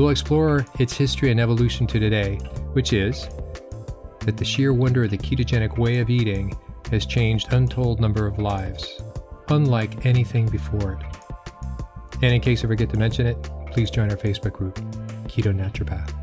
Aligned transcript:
We'll 0.00 0.08
explore 0.08 0.64
its 0.78 0.96
history 0.96 1.30
and 1.30 1.38
evolution 1.38 1.86
to 1.88 2.00
today, 2.00 2.36
which 2.72 2.94
is 2.94 3.28
that 4.20 4.38
the 4.38 4.46
sheer 4.46 4.72
wonder 4.72 5.04
of 5.04 5.10
the 5.10 5.18
ketogenic 5.18 5.76
way 5.76 5.98
of 5.98 6.08
eating 6.08 6.58
has 6.90 7.04
changed 7.04 7.52
untold 7.52 8.00
number 8.00 8.26
of 8.26 8.38
lives, 8.38 9.02
unlike 9.48 10.06
anything 10.06 10.46
before 10.46 10.92
it. 10.94 11.06
And 12.22 12.32
in 12.32 12.40
case 12.40 12.64
I 12.64 12.68
forget 12.68 12.88
to 12.88 12.96
mention 12.96 13.26
it, 13.26 13.42
please 13.72 13.90
join 13.90 14.10
our 14.10 14.16
Facebook 14.16 14.54
group, 14.54 14.76
Keto 15.28 15.54
Naturopath. 15.54 16.14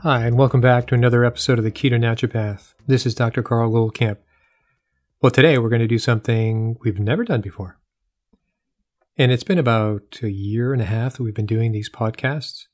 Hi, 0.00 0.26
and 0.26 0.36
welcome 0.36 0.60
back 0.60 0.86
to 0.88 0.94
another 0.94 1.24
episode 1.24 1.56
of 1.56 1.64
the 1.64 1.72
Keto 1.72 1.98
Naturopath. 1.98 2.74
This 2.86 3.06
is 3.06 3.14
Dr. 3.14 3.42
Carl 3.42 3.70
Goldkamp. 3.70 4.18
Well, 5.20 5.32
today 5.32 5.58
we're 5.58 5.68
going 5.68 5.80
to 5.80 5.88
do 5.88 5.98
something 5.98 6.76
we've 6.84 7.00
never 7.00 7.24
done 7.24 7.40
before. 7.40 7.80
And 9.16 9.32
it's 9.32 9.42
been 9.42 9.58
about 9.58 10.20
a 10.22 10.30
year 10.30 10.72
and 10.72 10.80
a 10.80 10.84
half 10.84 11.16
that 11.16 11.24
we've 11.24 11.34
been 11.34 11.44
doing 11.44 11.72
these 11.72 11.90
podcasts. 11.90 12.66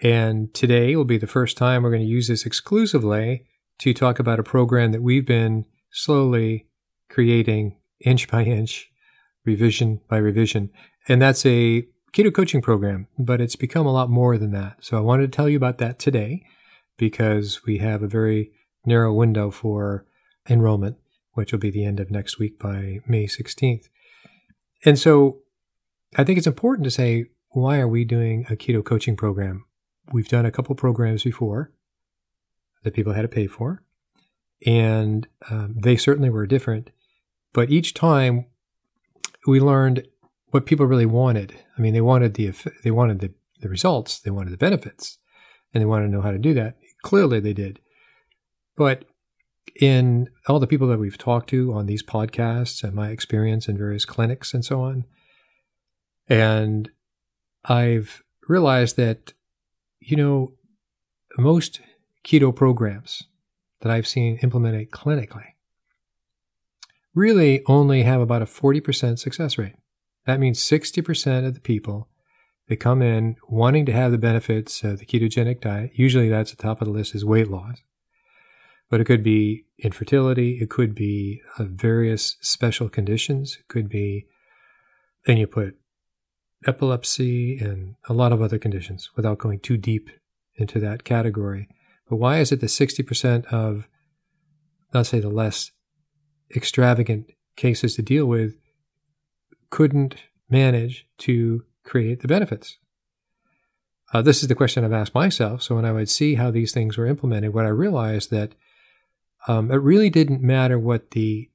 And 0.00 0.52
today 0.52 0.96
will 0.96 1.04
be 1.04 1.16
the 1.16 1.28
first 1.28 1.56
time 1.56 1.84
we're 1.84 1.90
going 1.90 2.02
to 2.02 2.08
use 2.08 2.26
this 2.26 2.44
exclusively 2.44 3.44
to 3.78 3.94
talk 3.94 4.18
about 4.18 4.40
a 4.40 4.42
program 4.42 4.90
that 4.90 5.00
we've 5.00 5.24
been 5.24 5.64
slowly 5.92 6.66
creating 7.08 7.76
inch 8.00 8.28
by 8.28 8.42
inch, 8.42 8.90
revision 9.44 10.00
by 10.08 10.16
revision. 10.16 10.70
And 11.06 11.22
that's 11.22 11.46
a 11.46 11.86
keto 12.12 12.34
coaching 12.34 12.62
program, 12.62 13.06
but 13.16 13.40
it's 13.40 13.54
become 13.54 13.86
a 13.86 13.92
lot 13.92 14.10
more 14.10 14.36
than 14.38 14.50
that. 14.50 14.78
So 14.80 14.98
I 14.98 15.02
wanted 15.02 15.30
to 15.30 15.36
tell 15.36 15.48
you 15.48 15.56
about 15.56 15.78
that 15.78 16.00
today 16.00 16.42
because 16.98 17.64
we 17.64 17.78
have 17.78 18.02
a 18.02 18.08
very 18.08 18.50
narrow 18.84 19.14
window 19.14 19.52
for 19.52 20.04
enrollment 20.48 20.96
which 21.34 21.52
will 21.52 21.58
be 21.58 21.70
the 21.70 21.84
end 21.84 22.00
of 22.00 22.10
next 22.10 22.38
week 22.38 22.58
by 22.58 23.00
May 23.06 23.26
16th. 23.26 23.88
And 24.84 24.98
so 24.98 25.38
I 26.16 26.24
think 26.24 26.38
it's 26.38 26.46
important 26.46 26.84
to 26.84 26.90
say, 26.90 27.26
why 27.50 27.78
are 27.78 27.88
we 27.88 28.04
doing 28.04 28.46
a 28.48 28.56
keto 28.56 28.84
coaching 28.84 29.16
program? 29.16 29.64
We've 30.12 30.28
done 30.28 30.46
a 30.46 30.50
couple 30.50 30.74
programs 30.74 31.24
before 31.24 31.72
that 32.82 32.94
people 32.94 33.12
had 33.12 33.22
to 33.22 33.28
pay 33.28 33.46
for, 33.46 33.82
and 34.66 35.28
um, 35.50 35.76
they 35.78 35.96
certainly 35.96 36.30
were 36.30 36.46
different. 36.46 36.90
But 37.52 37.70
each 37.70 37.94
time 37.94 38.46
we 39.46 39.60
learned 39.60 40.06
what 40.50 40.66
people 40.66 40.86
really 40.86 41.06
wanted. 41.06 41.54
I 41.76 41.80
mean, 41.80 41.94
they 41.94 42.00
wanted 42.00 42.34
the 42.34 42.52
they 42.82 42.90
wanted 42.90 43.20
the, 43.20 43.32
the 43.60 43.68
results, 43.68 44.18
they 44.20 44.30
wanted 44.30 44.52
the 44.52 44.58
benefits, 44.58 45.18
and 45.72 45.80
they 45.80 45.86
wanted 45.86 46.06
to 46.06 46.12
know 46.12 46.22
how 46.22 46.32
to 46.32 46.38
do 46.38 46.54
that. 46.54 46.76
Clearly, 47.02 47.40
they 47.40 47.52
did. 47.52 47.80
But 48.76 49.04
in 49.80 50.28
all 50.46 50.58
the 50.58 50.66
people 50.66 50.88
that 50.88 50.98
we've 50.98 51.18
talked 51.18 51.50
to 51.50 51.72
on 51.72 51.86
these 51.86 52.02
podcasts 52.02 52.82
and 52.82 52.94
my 52.94 53.10
experience 53.10 53.68
in 53.68 53.76
various 53.76 54.04
clinics 54.04 54.54
and 54.54 54.64
so 54.64 54.80
on, 54.80 55.04
and 56.28 56.90
I've 57.64 58.22
realized 58.48 58.96
that, 58.96 59.32
you 60.00 60.16
know, 60.16 60.52
most 61.38 61.80
keto 62.24 62.54
programs 62.54 63.24
that 63.80 63.90
I've 63.90 64.06
seen 64.06 64.38
implemented 64.42 64.90
clinically 64.90 65.54
really 67.14 67.62
only 67.66 68.02
have 68.02 68.20
about 68.20 68.42
a 68.42 68.46
40% 68.46 69.18
success 69.18 69.58
rate. 69.58 69.76
That 70.26 70.40
means 70.40 70.60
60% 70.60 71.46
of 71.46 71.54
the 71.54 71.60
people 71.60 72.08
that 72.68 72.76
come 72.76 73.02
in 73.02 73.36
wanting 73.48 73.84
to 73.86 73.92
have 73.92 74.12
the 74.12 74.18
benefits 74.18 74.84
of 74.84 74.98
the 74.98 75.06
ketogenic 75.06 75.60
diet, 75.60 75.90
usually 75.94 76.28
that's 76.28 76.52
the 76.52 76.62
top 76.62 76.80
of 76.80 76.86
the 76.86 76.92
list 76.92 77.14
is 77.14 77.24
weight 77.24 77.48
loss 77.48 77.78
but 78.90 79.00
it 79.00 79.04
could 79.04 79.22
be 79.22 79.64
infertility, 79.78 80.58
it 80.60 80.68
could 80.68 80.94
be 80.94 81.40
uh, 81.58 81.64
various 81.64 82.36
special 82.40 82.88
conditions, 82.88 83.56
it 83.60 83.68
could 83.68 83.88
be, 83.88 84.26
then 85.26 85.36
you 85.36 85.46
put 85.46 85.76
epilepsy 86.66 87.56
and 87.58 87.94
a 88.08 88.12
lot 88.12 88.32
of 88.32 88.42
other 88.42 88.58
conditions 88.58 89.10
without 89.16 89.38
going 89.38 89.60
too 89.60 89.76
deep 89.76 90.10
into 90.56 90.80
that 90.80 91.04
category. 91.04 91.68
But 92.08 92.16
why 92.16 92.38
is 92.40 92.52
it 92.52 92.60
that 92.60 92.66
60% 92.66 93.46
of, 93.46 93.88
let's 94.92 95.08
say, 95.08 95.20
the 95.20 95.30
less 95.30 95.70
extravagant 96.54 97.30
cases 97.56 97.94
to 97.94 98.02
deal 98.02 98.26
with 98.26 98.56
couldn't 99.70 100.16
manage 100.50 101.06
to 101.18 101.64
create 101.84 102.20
the 102.20 102.28
benefits? 102.28 102.76
Uh, 104.12 104.20
this 104.20 104.42
is 104.42 104.48
the 104.48 104.56
question 104.56 104.84
I've 104.84 104.92
asked 104.92 105.14
myself. 105.14 105.62
So 105.62 105.76
when 105.76 105.84
I 105.84 105.92
would 105.92 106.10
see 106.10 106.34
how 106.34 106.50
these 106.50 106.72
things 106.72 106.98
were 106.98 107.06
implemented, 107.06 107.54
what 107.54 107.64
I 107.64 107.68
realized 107.68 108.32
that 108.32 108.54
um, 109.48 109.70
it 109.70 109.76
really 109.76 110.10
didn't 110.10 110.42
matter 110.42 110.78
what 110.78 111.12
the 111.12 111.50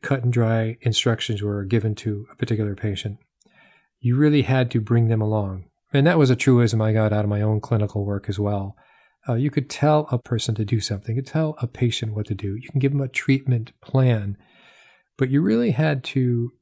cut 0.00 0.22
and 0.22 0.32
dry 0.32 0.78
instructions 0.80 1.42
were 1.42 1.64
given 1.64 1.94
to 1.94 2.26
a 2.32 2.36
particular 2.36 2.74
patient. 2.74 3.18
You 4.00 4.16
really 4.16 4.42
had 4.42 4.70
to 4.72 4.80
bring 4.80 5.08
them 5.08 5.20
along. 5.20 5.66
And 5.92 6.06
that 6.06 6.18
was 6.18 6.30
a 6.30 6.36
truism 6.36 6.80
I 6.80 6.92
got 6.92 7.12
out 7.12 7.24
of 7.24 7.30
my 7.30 7.42
own 7.42 7.60
clinical 7.60 8.04
work 8.04 8.28
as 8.28 8.38
well. 8.38 8.76
Uh, 9.28 9.34
you 9.34 9.50
could 9.50 9.70
tell 9.70 10.08
a 10.10 10.18
person 10.18 10.54
to 10.56 10.64
do 10.64 10.80
something, 10.80 11.14
you 11.14 11.22
could 11.22 11.30
tell 11.30 11.54
a 11.60 11.66
patient 11.66 12.14
what 12.14 12.26
to 12.26 12.34
do, 12.34 12.56
you 12.56 12.68
can 12.70 12.80
give 12.80 12.90
them 12.90 13.00
a 13.00 13.08
treatment 13.08 13.72
plan, 13.80 14.36
but 15.16 15.28
you 15.28 15.40
really 15.40 15.70
had 15.70 16.02
to 16.02 16.52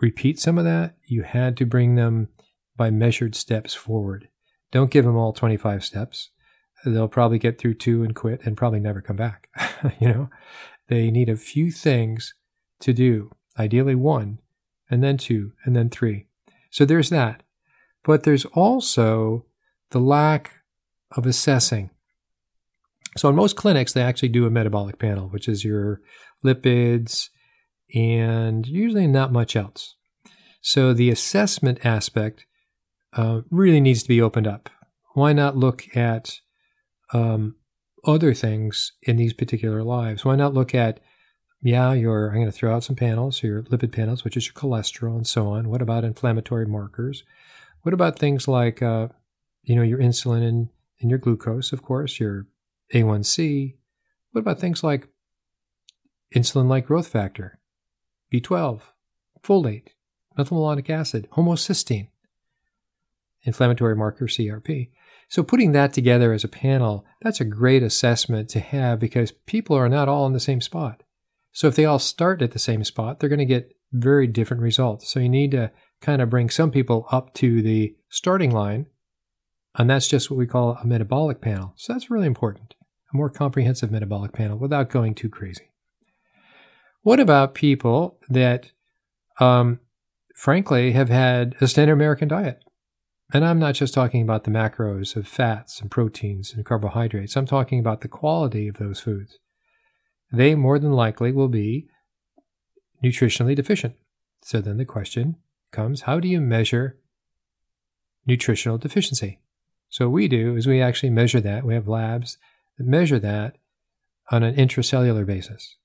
repeat 0.00 0.40
some 0.40 0.58
of 0.58 0.64
that. 0.64 0.96
You 1.06 1.22
had 1.22 1.56
to 1.58 1.66
bring 1.66 1.94
them 1.94 2.28
by 2.76 2.90
measured 2.90 3.36
steps 3.36 3.74
forward. 3.74 4.28
Don't 4.72 4.90
give 4.90 5.04
them 5.04 5.16
all 5.16 5.32
25 5.32 5.84
steps 5.84 6.30
they'll 6.84 7.08
probably 7.08 7.38
get 7.38 7.58
through 7.58 7.74
two 7.74 8.02
and 8.02 8.14
quit 8.14 8.40
and 8.44 8.56
probably 8.56 8.80
never 8.80 9.00
come 9.00 9.16
back. 9.16 9.48
you 10.00 10.08
know, 10.08 10.30
they 10.88 11.10
need 11.10 11.28
a 11.28 11.36
few 11.36 11.70
things 11.70 12.34
to 12.80 12.92
do, 12.92 13.30
ideally 13.58 13.94
one, 13.94 14.38
and 14.90 15.02
then 15.02 15.16
two, 15.16 15.52
and 15.64 15.74
then 15.74 15.88
three. 15.88 16.26
So 16.70 16.84
there's 16.84 17.10
that. 17.10 17.42
But 18.02 18.24
there's 18.24 18.44
also 18.46 19.46
the 19.90 20.00
lack 20.00 20.52
of 21.12 21.26
assessing. 21.26 21.90
So 23.16 23.28
in 23.28 23.36
most 23.36 23.56
clinics, 23.56 23.92
they 23.92 24.02
actually 24.02 24.28
do 24.28 24.46
a 24.46 24.50
metabolic 24.50 24.98
panel, 24.98 25.28
which 25.28 25.48
is 25.48 25.64
your 25.64 26.00
lipids 26.44 27.28
and 27.94 28.66
usually 28.66 29.06
not 29.06 29.32
much 29.32 29.56
else. 29.56 29.94
So 30.60 30.92
the 30.92 31.10
assessment 31.10 31.84
aspect 31.84 32.44
uh, 33.12 33.42
really 33.50 33.80
needs 33.80 34.02
to 34.02 34.08
be 34.08 34.20
opened 34.20 34.46
up. 34.46 34.68
Why 35.14 35.32
not 35.32 35.56
look 35.56 35.84
at 35.96 36.40
um, 37.12 37.56
other 38.04 38.34
things 38.34 38.92
in 39.02 39.16
these 39.16 39.32
particular 39.32 39.82
lives? 39.82 40.24
Why 40.24 40.36
not 40.36 40.54
look 40.54 40.74
at, 40.74 41.00
yeah, 41.62 41.92
your, 41.92 42.28
I'm 42.28 42.36
going 42.36 42.46
to 42.46 42.52
throw 42.52 42.74
out 42.74 42.84
some 42.84 42.96
panels, 42.96 43.42
your 43.42 43.62
lipid 43.64 43.92
panels, 43.92 44.24
which 44.24 44.36
is 44.36 44.46
your 44.46 44.54
cholesterol 44.54 45.16
and 45.16 45.26
so 45.26 45.48
on. 45.48 45.68
What 45.68 45.82
about 45.82 46.04
inflammatory 46.04 46.66
markers? 46.66 47.24
What 47.82 47.94
about 47.94 48.18
things 48.18 48.48
like, 48.48 48.82
uh, 48.82 49.08
you 49.62 49.76
know, 49.76 49.82
your 49.82 49.98
insulin 49.98 50.46
and, 50.46 50.68
and 51.00 51.10
your 51.10 51.18
glucose, 51.18 51.72
of 51.72 51.82
course, 51.82 52.20
your 52.20 52.46
A1C? 52.92 53.76
What 54.32 54.40
about 54.40 54.58
things 54.58 54.82
like 54.82 55.08
insulin 56.34 56.68
like 56.68 56.86
growth 56.86 57.08
factor, 57.08 57.60
B12, 58.32 58.80
folate, 59.42 59.88
methylmalonic 60.36 60.90
acid, 60.90 61.28
homocysteine, 61.32 62.08
inflammatory 63.42 63.96
marker 63.96 64.26
CRP? 64.26 64.90
So 65.28 65.42
putting 65.42 65.72
that 65.72 65.92
together 65.92 66.32
as 66.32 66.44
a 66.44 66.48
panel, 66.48 67.04
that's 67.22 67.40
a 67.40 67.44
great 67.44 67.82
assessment 67.82 68.48
to 68.50 68.60
have 68.60 68.98
because 68.98 69.32
people 69.32 69.76
are 69.76 69.88
not 69.88 70.08
all 70.08 70.26
in 70.26 70.32
the 70.32 70.40
same 70.40 70.60
spot. 70.60 71.02
So 71.52 71.68
if 71.68 71.76
they 71.76 71.84
all 71.84 71.98
start 71.98 72.42
at 72.42 72.52
the 72.52 72.58
same 72.58 72.84
spot, 72.84 73.20
they're 73.20 73.28
going 73.28 73.38
to 73.38 73.44
get 73.44 73.72
very 73.92 74.26
different 74.26 74.62
results. 74.62 75.10
So 75.10 75.20
you 75.20 75.28
need 75.28 75.52
to 75.52 75.70
kind 76.00 76.20
of 76.20 76.30
bring 76.30 76.50
some 76.50 76.70
people 76.70 77.06
up 77.10 77.32
to 77.34 77.62
the 77.62 77.94
starting 78.08 78.50
line 78.50 78.86
And 79.76 79.90
that's 79.90 80.06
just 80.06 80.30
what 80.30 80.36
we 80.36 80.46
call 80.46 80.78
a 80.82 80.86
metabolic 80.86 81.40
panel. 81.40 81.72
So 81.76 81.92
that's 81.92 82.10
really 82.10 82.26
important. 82.26 82.74
A 83.12 83.16
more 83.16 83.30
comprehensive 83.30 83.90
metabolic 83.90 84.32
panel 84.32 84.58
without 84.58 84.90
going 84.90 85.14
too 85.14 85.28
crazy. 85.28 85.70
What 87.02 87.20
about 87.20 87.54
people 87.54 88.18
that, 88.28 88.70
um, 89.40 89.80
frankly, 90.34 90.92
have 90.92 91.08
had 91.08 91.54
a 91.60 91.68
standard 91.68 91.94
American 91.94 92.28
diet? 92.28 92.62
And 93.32 93.44
I'm 93.44 93.58
not 93.58 93.74
just 93.74 93.94
talking 93.94 94.22
about 94.22 94.44
the 94.44 94.50
macros 94.50 95.16
of 95.16 95.26
fats 95.26 95.80
and 95.80 95.90
proteins 95.90 96.52
and 96.52 96.64
carbohydrates. 96.64 97.36
I'm 97.36 97.46
talking 97.46 97.78
about 97.78 98.02
the 98.02 98.08
quality 98.08 98.68
of 98.68 98.76
those 98.76 99.00
foods. 99.00 99.38
They 100.30 100.54
more 100.54 100.78
than 100.78 100.92
likely 100.92 101.32
will 101.32 101.48
be 101.48 101.88
nutritionally 103.02 103.54
deficient. 103.54 103.94
So 104.42 104.60
then 104.60 104.76
the 104.76 104.84
question 104.84 105.36
comes 105.72 106.02
how 106.02 106.20
do 106.20 106.28
you 106.28 106.40
measure 106.40 106.98
nutritional 108.26 108.78
deficiency? 108.78 109.40
So 109.88 110.08
what 110.08 110.14
we 110.14 110.28
do 110.28 110.56
is 110.56 110.66
we 110.66 110.82
actually 110.82 111.10
measure 111.10 111.40
that. 111.40 111.64
We 111.64 111.74
have 111.74 111.88
labs 111.88 112.36
that 112.78 112.86
measure 112.86 113.18
that 113.20 113.56
on 114.30 114.42
an 114.42 114.54
intracellular 114.56 115.24
basis. 115.24 115.76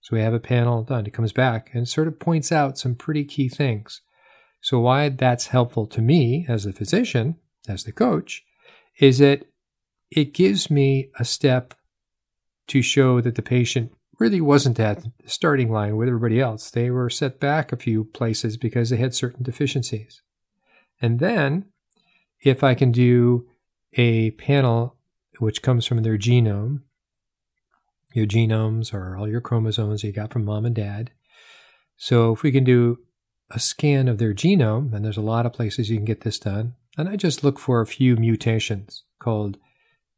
So 0.00 0.16
we 0.16 0.22
have 0.22 0.34
a 0.34 0.40
panel 0.40 0.82
done. 0.84 1.06
It 1.06 1.12
comes 1.12 1.32
back 1.32 1.70
and 1.74 1.88
sort 1.88 2.08
of 2.08 2.18
points 2.18 2.50
out 2.50 2.78
some 2.78 2.94
pretty 2.94 3.24
key 3.24 3.48
things. 3.48 4.00
So 4.60 4.80
why 4.80 5.08
that's 5.08 5.48
helpful 5.48 5.86
to 5.86 6.00
me 6.00 6.46
as 6.48 6.66
a 6.66 6.72
physician, 6.72 7.36
as 7.68 7.84
the 7.84 7.92
coach, 7.92 8.44
is 8.98 9.18
that 9.18 9.46
it 10.10 10.34
gives 10.34 10.70
me 10.70 11.10
a 11.18 11.24
step 11.24 11.74
to 12.68 12.82
show 12.82 13.20
that 13.20 13.34
the 13.34 13.42
patient 13.42 13.92
really 14.18 14.40
wasn't 14.40 14.80
at 14.80 15.02
the 15.02 15.30
starting 15.30 15.70
line 15.70 15.96
with 15.96 16.08
everybody 16.08 16.40
else. 16.40 16.70
They 16.70 16.90
were 16.90 17.10
set 17.10 17.38
back 17.38 17.72
a 17.72 17.76
few 17.76 18.04
places 18.04 18.56
because 18.56 18.90
they 18.90 18.96
had 18.96 19.14
certain 19.14 19.42
deficiencies. 19.42 20.22
And 21.00 21.20
then, 21.20 21.66
if 22.40 22.64
I 22.64 22.74
can 22.74 22.92
do 22.92 23.48
a 23.94 24.32
panel 24.32 24.96
which 25.38 25.62
comes 25.62 25.86
from 25.86 26.02
their 26.02 26.18
genome, 26.18 26.82
your 28.12 28.26
genomes 28.26 28.92
or 28.92 29.16
all 29.16 29.28
your 29.28 29.40
chromosomes 29.40 30.02
you 30.02 30.12
got 30.12 30.32
from 30.32 30.44
mom 30.44 30.64
and 30.64 30.74
dad. 30.74 31.12
So, 31.96 32.32
if 32.32 32.42
we 32.42 32.50
can 32.50 32.64
do 32.64 32.98
a 33.50 33.58
scan 33.58 34.08
of 34.08 34.18
their 34.18 34.34
genome, 34.34 34.92
and 34.92 35.04
there's 35.04 35.16
a 35.16 35.22
lot 35.22 35.46
of 35.46 35.52
places 35.52 35.90
you 35.90 35.96
can 35.96 36.04
get 36.04 36.22
this 36.22 36.38
done, 36.38 36.74
and 36.96 37.08
I 37.08 37.16
just 37.16 37.42
look 37.42 37.58
for 37.58 37.80
a 37.80 37.86
few 37.86 38.16
mutations 38.16 39.04
called 39.18 39.58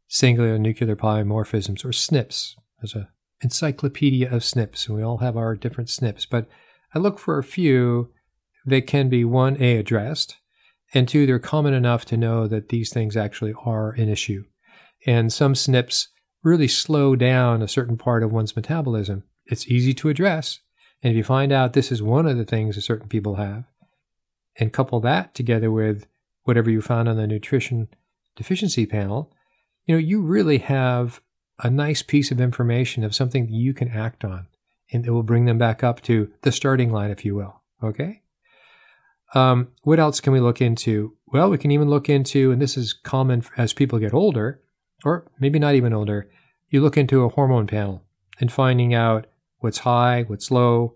singular 0.09 0.59
nuclear 0.59 0.97
polymorphisms 0.97 1.85
or 1.85 1.91
SNPs. 1.91 2.55
There's 2.81 2.95
an 2.95 3.09
encyclopedia 3.43 4.29
of 4.29 4.43
SNPs, 4.43 4.89
and 4.89 4.97
we 4.97 5.03
all 5.03 5.19
have 5.19 5.37
our 5.37 5.55
different 5.55 5.91
SNPs. 5.91 6.27
But 6.29 6.49
I 6.95 6.99
look 6.99 7.19
for 7.19 7.39
a 7.39 7.45
few 7.45 8.11
that 8.67 8.87
can 8.87 9.09
be 9.09 9.25
one, 9.25 9.57
A, 9.63 9.77
addressed, 9.77 10.37
and 10.93 11.09
two, 11.09 11.27
they're 11.27 11.39
common 11.39 11.73
enough 11.73 12.05
to 12.07 12.17
know 12.17 12.49
that 12.49 12.71
these 12.71 12.93
things 12.93 13.17
actually 13.17 13.55
are 13.65 13.93
an 13.93 14.09
issue. 14.09 14.45
And 15.07 15.33
some 15.33 15.55
SNPs 15.55 16.09
really 16.43 16.69
slow 16.69 17.15
down 17.15 17.63
a 17.63 17.69
certain 17.69 17.97
part 17.97 18.23
of 18.23 18.33
one's 18.33 18.57
metabolism. 18.57 19.23
It's 19.47 19.69
easy 19.69 19.95
to 19.95 20.09
address. 20.09 20.61
And 21.03 21.13
if 21.13 21.17
you 21.17 21.25
find 21.25 21.53
out 21.53 21.73
this 21.73 21.91
is 21.91 22.03
one 22.03 22.27
of 22.27 22.37
the 22.37 22.45
things 22.45 22.75
that 22.75 22.83
certain 22.83 23.09
people 23.09 23.37
have, 23.37 23.65
and 24.57 24.73
couple 24.73 25.01
that 25.01 25.35
together 25.35 25.71
with 25.71 26.07
whatever 26.45 26.71
you 26.71 26.83
found 26.83 27.09
on 27.09 27.17
the 27.17 27.27
nutrition 27.27 27.89
deficiency 28.37 28.87
panel, 28.87 29.33
you 29.85 29.95
know, 29.95 29.99
you 29.99 30.21
really 30.21 30.59
have 30.59 31.21
a 31.63 31.71
nice 31.71 32.03
piece 32.03 32.31
of 32.31 32.41
information 32.41 33.05
of 33.05 33.15
something 33.15 33.47
that 33.47 33.53
you 33.53 33.75
can 33.75 33.89
act 33.89 34.25
on, 34.25 34.47
and 34.93 35.07
it 35.07 35.11
will 35.11 35.23
bring 35.23 35.45
them 35.45 35.59
back 35.59 35.83
up 35.83 36.01
to 36.03 36.31
the 36.43 36.53
starting 36.53 36.91
line, 36.91 37.11
if 37.11 37.25
you 37.25 37.35
will. 37.35 37.63
Okay. 37.83 38.23
Um, 39.35 39.69
what 39.83 40.01
else 40.01 40.21
can 40.21 40.33
we 40.33 40.41
look 40.41 40.61
into? 40.61 41.17
Well, 41.27 41.51
we 41.51 41.59
can 41.59 41.71
even 41.71 41.89
look 41.89 42.09
into, 42.09 42.51
and 42.51 42.61
this 42.61 42.77
is 42.77 42.93
common 42.93 43.45
as 43.57 43.73
people 43.73 43.99
get 43.99 44.13
older, 44.13 44.61
or 45.05 45.31
maybe 45.39 45.59
not 45.59 45.75
even 45.75 45.93
older, 45.93 46.29
you 46.69 46.81
look 46.81 46.97
into 46.97 47.25
a 47.25 47.29
hormone 47.29 47.67
panel 47.67 48.03
and 48.41 48.53
finding 48.53 48.95
out 48.95 49.27
what's 49.61 49.79
high, 49.79 50.25
what's 50.27 50.51
low, 50.51 50.95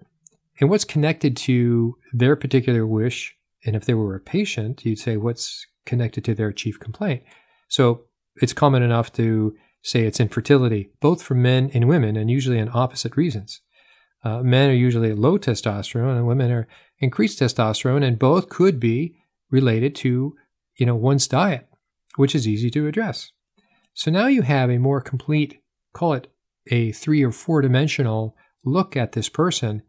and 0.61 0.69
what's 0.69 0.85
connected 0.85 1.37
to 1.37 1.97
their 2.13 2.37
particular 2.37 2.87
wish. 2.87 3.37
And 3.65 3.75
if 3.77 3.85
they 3.85 3.95
were 3.95 4.15
a 4.15 4.21
patient, 4.21 4.85
you'd 4.85 4.99
say 4.99 5.17
what's 5.17 5.67
connected 5.87 6.25
to 6.25 6.35
their 6.35 6.53
chief 6.53 6.79
complaint. 6.79 7.23
So 7.69 8.05
it's 8.37 8.53
common 8.53 8.83
enough 8.83 9.13
to 9.15 9.57
say 9.83 10.05
it's 10.05 10.21
infertility, 10.21 10.91
both 11.01 11.23
for 11.23 11.35
men 11.35 11.71
and 11.75 11.89
women, 11.89 12.17
and 12.17 12.31
usually 12.31 12.59
in 12.59 12.71
opposite 12.73 13.17
reasons. 13.17 13.61
Uh, 14.23 14.43
men 14.43 14.71
are 14.71 14.75
usually 14.75 15.13
low 15.13 15.39
testosterone, 15.39 16.17
and 16.17 16.27
women 16.27 16.51
are 16.51 16.67
increased 16.99 17.41
testosterone, 17.41 18.03
and 18.03 18.19
both 18.19 18.49
could 18.49 18.81
be 18.81 19.15
related 19.51 19.95
to 19.95 20.35
you 20.77 20.87
know 20.87 20.97
one's 20.97 21.29
diet, 21.29 21.69
which 22.17 22.35
is 22.35 22.49
easy 22.49 22.71
to 22.71 22.87
address. 22.87 23.33
So 23.93 24.11
now 24.11 24.27
you 24.27 24.43
have 24.43 24.71
a 24.71 24.79
more 24.79 25.01
complete, 25.01 25.63
call 25.93 26.15
it 26.15 26.33
a 26.69 26.93
three 26.93 27.23
or 27.23 27.31
four 27.31 27.61
dimensional 27.61 28.35
look 28.65 28.97
at 28.97 29.13
this 29.13 29.29
person. 29.29 29.83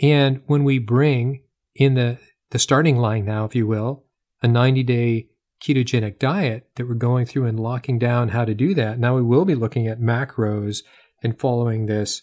And 0.00 0.42
when 0.46 0.64
we 0.64 0.78
bring 0.78 1.44
in 1.74 1.94
the 1.94 2.18
the 2.50 2.58
starting 2.58 2.98
line 2.98 3.24
now, 3.24 3.46
if 3.46 3.54
you 3.54 3.66
will, 3.66 4.04
a 4.42 4.48
90 4.48 4.82
day 4.82 5.28
ketogenic 5.62 6.18
diet 6.18 6.68
that 6.74 6.86
we're 6.86 6.94
going 6.94 7.24
through 7.24 7.46
and 7.46 7.58
locking 7.58 7.98
down 7.98 8.28
how 8.28 8.44
to 8.44 8.54
do 8.54 8.74
that. 8.74 8.98
Now 8.98 9.14
we 9.14 9.22
will 9.22 9.44
be 9.44 9.54
looking 9.54 9.86
at 9.86 10.00
macros 10.00 10.82
and 11.22 11.38
following 11.38 11.86
this 11.86 12.22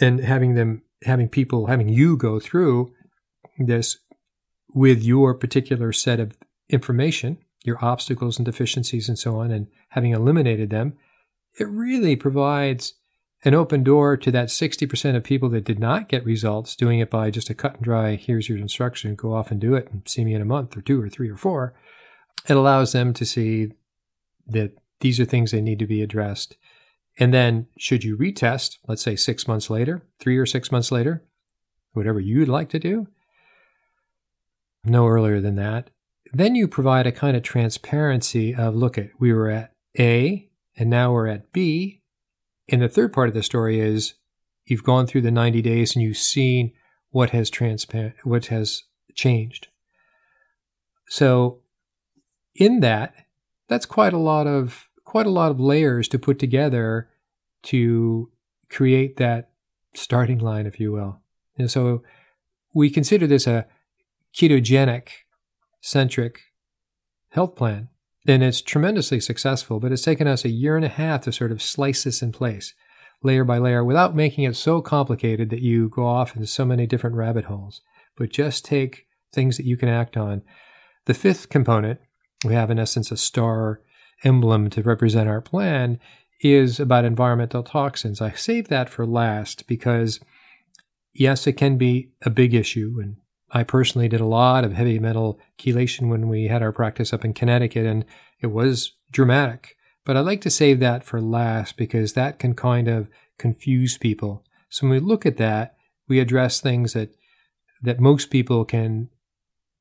and 0.00 0.20
having 0.20 0.54
them, 0.54 0.82
having 1.04 1.28
people, 1.28 1.66
having 1.66 1.88
you 1.88 2.16
go 2.16 2.40
through 2.40 2.92
this 3.58 3.98
with 4.74 5.02
your 5.02 5.34
particular 5.34 5.92
set 5.92 6.18
of 6.18 6.36
information, 6.68 7.38
your 7.64 7.82
obstacles 7.82 8.38
and 8.38 8.44
deficiencies 8.44 9.08
and 9.08 9.18
so 9.18 9.36
on, 9.36 9.50
and 9.50 9.68
having 9.90 10.12
eliminated 10.12 10.70
them. 10.70 10.94
It 11.58 11.68
really 11.68 12.16
provides 12.16 12.94
an 13.44 13.54
open 13.54 13.82
door 13.82 14.16
to 14.16 14.30
that 14.30 14.48
60% 14.48 15.16
of 15.16 15.24
people 15.24 15.48
that 15.50 15.64
did 15.64 15.78
not 15.78 16.08
get 16.08 16.24
results 16.24 16.76
doing 16.76 17.00
it 17.00 17.10
by 17.10 17.30
just 17.30 17.50
a 17.50 17.54
cut 17.54 17.74
and 17.74 17.82
dry, 17.82 18.14
here's 18.14 18.48
your 18.48 18.58
instruction, 18.58 19.16
go 19.16 19.34
off 19.34 19.50
and 19.50 19.60
do 19.60 19.74
it 19.74 19.88
and 19.90 20.02
see 20.06 20.24
me 20.24 20.34
in 20.34 20.42
a 20.42 20.46
month 20.46 20.76
or 20.76 20.80
two 20.80 21.00
or 21.02 21.08
three 21.08 21.28
or 21.28 21.36
four. 21.36 21.74
It 22.48 22.56
allows 22.56 22.92
them 22.92 23.12
to 23.14 23.24
see 23.24 23.72
that 24.46 24.72
these 25.00 25.18
are 25.18 25.24
things 25.24 25.50
they 25.50 25.60
need 25.60 25.80
to 25.80 25.86
be 25.86 26.02
addressed. 26.02 26.56
And 27.18 27.34
then, 27.34 27.66
should 27.76 28.04
you 28.04 28.16
retest, 28.16 28.78
let's 28.86 29.02
say 29.02 29.16
six 29.16 29.46
months 29.46 29.68
later, 29.68 30.02
three 30.18 30.38
or 30.38 30.46
six 30.46 30.72
months 30.72 30.90
later, 30.90 31.24
whatever 31.92 32.20
you'd 32.20 32.48
like 32.48 32.68
to 32.70 32.78
do, 32.78 33.08
no 34.84 35.06
earlier 35.06 35.40
than 35.40 35.56
that, 35.56 35.90
then 36.32 36.54
you 36.54 36.66
provide 36.66 37.06
a 37.06 37.12
kind 37.12 37.36
of 37.36 37.42
transparency 37.42 38.54
of 38.54 38.74
look 38.74 38.96
at 38.96 39.10
we 39.18 39.32
were 39.32 39.50
at 39.50 39.72
A 39.98 40.48
and 40.76 40.88
now 40.88 41.12
we're 41.12 41.26
at 41.26 41.52
B 41.52 42.01
and 42.72 42.80
the 42.80 42.88
third 42.88 43.12
part 43.12 43.28
of 43.28 43.34
the 43.34 43.42
story 43.42 43.78
is 43.78 44.14
you've 44.64 44.82
gone 44.82 45.06
through 45.06 45.20
the 45.20 45.30
90 45.30 45.60
days 45.60 45.94
and 45.94 46.02
you've 46.02 46.16
seen 46.16 46.72
what 47.10 47.30
has 47.30 47.50
transparent, 47.50 48.14
what 48.24 48.46
has 48.46 48.84
changed. 49.14 49.68
So 51.06 51.60
in 52.54 52.80
that, 52.80 53.14
that's 53.68 53.84
quite 53.84 54.14
a 54.14 54.18
lot 54.18 54.46
of 54.46 54.88
quite 55.04 55.26
a 55.26 55.30
lot 55.30 55.50
of 55.50 55.60
layers 55.60 56.08
to 56.08 56.18
put 56.18 56.38
together 56.38 57.10
to 57.64 58.30
create 58.70 59.18
that 59.18 59.50
starting 59.94 60.38
line, 60.38 60.64
if 60.64 60.80
you 60.80 60.90
will. 60.90 61.20
And 61.58 61.70
so 61.70 62.02
we 62.74 62.88
consider 62.88 63.26
this 63.26 63.46
a 63.46 63.66
ketogenic 64.34 65.08
centric 65.82 66.40
health 67.28 67.54
plan 67.54 67.88
and 68.26 68.42
it's 68.42 68.62
tremendously 68.62 69.20
successful, 69.20 69.80
but 69.80 69.92
it's 69.92 70.02
taken 70.02 70.26
us 70.26 70.44
a 70.44 70.50
year 70.50 70.76
and 70.76 70.84
a 70.84 70.88
half 70.88 71.22
to 71.22 71.32
sort 71.32 71.52
of 71.52 71.62
slice 71.62 72.04
this 72.04 72.22
in 72.22 72.32
place, 72.32 72.74
layer 73.22 73.44
by 73.44 73.58
layer, 73.58 73.84
without 73.84 74.14
making 74.14 74.44
it 74.44 74.56
so 74.56 74.80
complicated 74.80 75.50
that 75.50 75.62
you 75.62 75.88
go 75.88 76.06
off 76.06 76.34
into 76.34 76.46
so 76.46 76.64
many 76.64 76.86
different 76.86 77.16
rabbit 77.16 77.46
holes. 77.46 77.80
But 78.16 78.30
just 78.30 78.64
take 78.64 79.06
things 79.32 79.56
that 79.56 79.66
you 79.66 79.76
can 79.76 79.88
act 79.88 80.16
on. 80.16 80.42
The 81.06 81.14
fifth 81.14 81.48
component, 81.48 81.98
we 82.44 82.54
have 82.54 82.70
in 82.70 82.78
essence 82.78 83.10
a 83.10 83.16
star 83.16 83.80
emblem 84.24 84.70
to 84.70 84.82
represent 84.82 85.28
our 85.28 85.40
plan, 85.40 85.98
is 86.40 86.78
about 86.78 87.04
environmental 87.04 87.62
toxins. 87.62 88.20
I 88.20 88.32
save 88.32 88.68
that 88.68 88.88
for 88.88 89.06
last 89.06 89.66
because, 89.66 90.20
yes, 91.12 91.46
it 91.46 91.54
can 91.54 91.78
be 91.78 92.10
a 92.22 92.30
big 92.30 92.54
issue, 92.54 92.98
and 93.00 93.16
I 93.52 93.64
personally 93.64 94.08
did 94.08 94.20
a 94.20 94.26
lot 94.26 94.64
of 94.64 94.72
heavy 94.72 94.98
metal 94.98 95.38
chelation 95.58 96.08
when 96.08 96.28
we 96.28 96.48
had 96.48 96.62
our 96.62 96.72
practice 96.72 97.12
up 97.12 97.24
in 97.24 97.34
Connecticut, 97.34 97.84
and 97.84 98.04
it 98.40 98.46
was 98.46 98.92
dramatic. 99.10 99.76
But 100.04 100.16
I 100.16 100.20
like 100.20 100.40
to 100.42 100.50
save 100.50 100.80
that 100.80 101.04
for 101.04 101.20
last 101.20 101.76
because 101.76 102.14
that 102.14 102.38
can 102.38 102.54
kind 102.54 102.88
of 102.88 103.08
confuse 103.38 103.98
people. 103.98 104.44
So 104.70 104.86
when 104.86 104.92
we 104.92 105.00
look 105.00 105.26
at 105.26 105.36
that, 105.36 105.76
we 106.08 106.18
address 106.18 106.60
things 106.60 106.94
that 106.94 107.14
that 107.82 108.00
most 108.00 108.30
people 108.30 108.64
can 108.64 109.08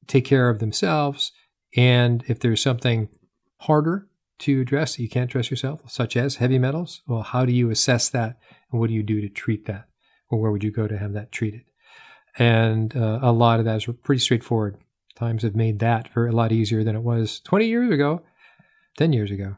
take 0.08 0.26
care 0.26 0.50
of 0.50 0.60
themselves. 0.60 1.32
And 1.78 2.24
if 2.28 2.40
there's 2.40 2.62
something 2.62 3.10
harder 3.58 4.08
to 4.40 4.60
address 4.60 4.96
that 4.96 5.04
you 5.04 5.10
can't 5.10 5.30
address 5.30 5.52
yourself, 5.52 5.82
such 5.88 6.18
as 6.18 6.38
heavy 6.38 6.58
metals, 6.58 7.04
well, 7.08 7.22
how 7.22 7.46
do 7.46 7.54
you 7.54 7.70
assess 7.70 8.10
that 8.10 8.40
and 8.72 8.80
what 8.80 8.88
do 8.88 8.96
you 8.96 9.04
do 9.04 9.22
to 9.22 9.30
treat 9.30 9.66
that? 9.68 9.86
Or 10.30 10.40
where 10.40 10.52
would 10.52 10.64
you 10.64 10.72
go 10.72 10.88
to 10.88 10.98
have 10.98 11.14
that 11.14 11.32
treated? 11.32 11.62
And 12.38 12.96
uh, 12.96 13.20
a 13.22 13.32
lot 13.32 13.60
of 13.60 13.66
that 13.66 13.78
is 13.78 13.96
pretty 14.04 14.20
straightforward. 14.20 14.78
Times 15.16 15.44
have 15.44 15.56
made 15.56 15.80
that 15.80 16.08
for 16.08 16.28
a 16.28 16.32
lot 16.32 16.52
easier 16.52 16.84
than 16.84 16.96
it 16.96 17.04
was 17.04 17.40
20 17.42 17.68
years 17.68 17.92
ago, 17.92 18.22
10 18.98 19.14
years 19.14 19.32
ago. 19.32 19.58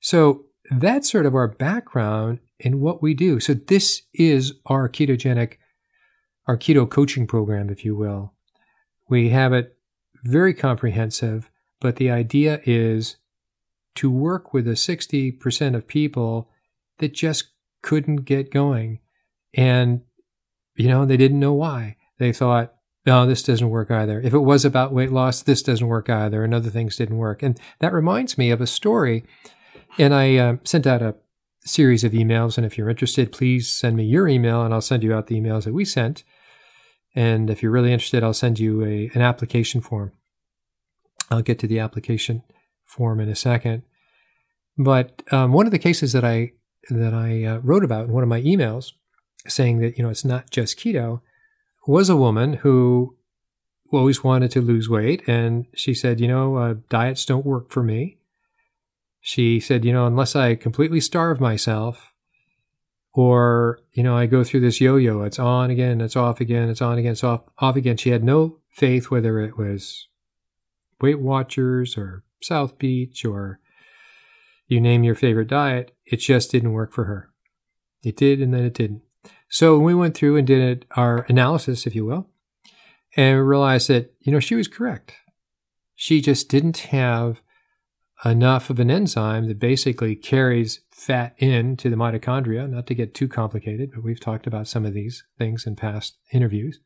So 0.00 0.46
that's 0.70 1.10
sort 1.10 1.26
of 1.26 1.34
our 1.34 1.48
background 1.48 2.40
in 2.58 2.80
what 2.80 3.02
we 3.02 3.14
do. 3.14 3.40
So 3.40 3.54
this 3.54 4.02
is 4.12 4.54
our 4.66 4.88
ketogenic, 4.88 5.54
our 6.46 6.56
keto 6.56 6.88
coaching 6.88 7.26
program, 7.26 7.70
if 7.70 7.84
you 7.84 7.96
will. 7.96 8.34
We 9.08 9.30
have 9.30 9.52
it 9.52 9.76
very 10.22 10.54
comprehensive, 10.54 11.50
but 11.80 11.96
the 11.96 12.10
idea 12.10 12.60
is 12.64 13.16
to 13.96 14.10
work 14.10 14.52
with 14.52 14.64
the 14.64 14.72
60% 14.72 15.74
of 15.74 15.86
people 15.86 16.50
that 16.98 17.12
just 17.12 17.50
couldn't 17.82 18.24
get 18.24 18.50
going. 18.50 19.00
And, 19.52 20.02
you 20.76 20.88
know, 20.88 21.04
they 21.04 21.16
didn't 21.16 21.40
know 21.40 21.52
why. 21.52 21.96
They 22.18 22.32
thought, 22.32 22.74
no, 23.06 23.26
this 23.26 23.42
doesn't 23.42 23.68
work 23.68 23.90
either. 23.90 24.20
If 24.20 24.32
it 24.32 24.38
was 24.38 24.64
about 24.64 24.92
weight 24.92 25.12
loss, 25.12 25.42
this 25.42 25.62
doesn't 25.62 25.86
work 25.86 26.08
either. 26.08 26.42
And 26.42 26.54
other 26.54 26.70
things 26.70 26.96
didn't 26.96 27.18
work. 27.18 27.42
And 27.42 27.60
that 27.80 27.92
reminds 27.92 28.38
me 28.38 28.50
of 28.50 28.60
a 28.60 28.66
story. 28.66 29.24
And 29.98 30.14
I 30.14 30.36
uh, 30.36 30.56
sent 30.64 30.86
out 30.86 31.02
a 31.02 31.14
series 31.64 32.02
of 32.04 32.12
emails. 32.12 32.56
And 32.56 32.66
if 32.66 32.78
you're 32.78 32.90
interested, 32.90 33.30
please 33.30 33.68
send 33.68 33.96
me 33.96 34.04
your 34.04 34.26
email 34.26 34.62
and 34.62 34.72
I'll 34.72 34.80
send 34.80 35.02
you 35.02 35.14
out 35.14 35.26
the 35.26 35.38
emails 35.40 35.64
that 35.64 35.74
we 35.74 35.84
sent. 35.84 36.24
And 37.14 37.50
if 37.50 37.62
you're 37.62 37.72
really 37.72 37.92
interested, 37.92 38.24
I'll 38.24 38.34
send 38.34 38.58
you 38.58 38.84
a, 38.84 39.10
an 39.14 39.20
application 39.20 39.80
form. 39.80 40.12
I'll 41.30 41.42
get 41.42 41.58
to 41.60 41.66
the 41.66 41.78
application 41.78 42.42
form 42.84 43.20
in 43.20 43.28
a 43.28 43.36
second. 43.36 43.82
But 44.76 45.22
um, 45.30 45.52
one 45.52 45.66
of 45.66 45.72
the 45.72 45.78
cases 45.78 46.12
that 46.12 46.24
I 46.24 46.52
that 46.90 47.14
I 47.14 47.44
uh, 47.44 47.58
wrote 47.58 47.84
about 47.84 48.06
in 48.06 48.12
one 48.12 48.22
of 48.22 48.28
my 48.28 48.42
emails, 48.42 48.92
saying 49.46 49.80
that 49.80 49.96
you 49.98 50.04
know 50.04 50.10
it's 50.10 50.24
not 50.24 50.50
just 50.50 50.78
keto, 50.78 51.20
was 51.86 52.08
a 52.08 52.16
woman 52.16 52.54
who 52.54 53.16
always 53.92 54.24
wanted 54.24 54.50
to 54.52 54.60
lose 54.60 54.88
weight, 54.88 55.22
and 55.26 55.66
she 55.74 55.94
said, 55.94 56.20
you 56.20 56.28
know, 56.28 56.56
uh, 56.56 56.74
diets 56.88 57.24
don't 57.24 57.46
work 57.46 57.70
for 57.70 57.82
me. 57.82 58.18
She 59.20 59.60
said, 59.60 59.84
you 59.84 59.92
know, 59.92 60.06
unless 60.06 60.36
I 60.36 60.54
completely 60.54 61.00
starve 61.00 61.40
myself, 61.40 62.12
or 63.12 63.80
you 63.92 64.02
know, 64.02 64.16
I 64.16 64.26
go 64.26 64.44
through 64.44 64.60
this 64.60 64.80
yo-yo. 64.80 65.22
It's 65.22 65.38
on 65.38 65.70
again, 65.70 66.00
it's 66.00 66.16
off 66.16 66.40
again, 66.40 66.68
it's 66.68 66.82
on 66.82 66.98
again, 66.98 67.12
it's 67.12 67.24
off 67.24 67.42
off 67.58 67.76
again. 67.76 67.96
She 67.96 68.10
had 68.10 68.24
no 68.24 68.58
faith 68.70 69.10
whether 69.10 69.38
it 69.40 69.56
was 69.56 70.08
Weight 71.00 71.20
Watchers 71.20 71.96
or 71.96 72.24
South 72.42 72.76
Beach 72.78 73.24
or 73.24 73.60
you 74.66 74.80
name 74.80 75.04
your 75.04 75.14
favorite 75.14 75.48
diet, 75.48 75.94
it 76.04 76.16
just 76.16 76.50
didn't 76.50 76.72
work 76.72 76.92
for 76.92 77.04
her. 77.04 77.30
It 78.02 78.16
did, 78.16 78.40
and 78.40 78.52
then 78.52 78.64
it 78.64 78.74
didn't. 78.74 79.02
So 79.48 79.78
we 79.78 79.94
went 79.94 80.16
through 80.16 80.36
and 80.36 80.46
did 80.46 80.86
our 80.96 81.24
analysis, 81.28 81.86
if 81.86 81.94
you 81.94 82.04
will, 82.04 82.28
and 83.16 83.46
realized 83.46 83.88
that, 83.88 84.12
you 84.20 84.32
know, 84.32 84.40
she 84.40 84.54
was 84.54 84.68
correct. 84.68 85.14
She 85.94 86.20
just 86.20 86.48
didn't 86.48 86.78
have 86.78 87.40
enough 88.24 88.70
of 88.70 88.80
an 88.80 88.90
enzyme 88.90 89.48
that 89.48 89.58
basically 89.58 90.16
carries 90.16 90.80
fat 90.90 91.34
into 91.38 91.90
the 91.90 91.96
mitochondria, 91.96 92.68
not 92.68 92.86
to 92.86 92.94
get 92.94 93.14
too 93.14 93.28
complicated, 93.28 93.90
but 93.94 94.02
we've 94.02 94.20
talked 94.20 94.46
about 94.46 94.66
some 94.66 94.84
of 94.84 94.94
these 94.94 95.24
things 95.38 95.66
in 95.66 95.76
past 95.76 96.16
interviews. 96.32 96.80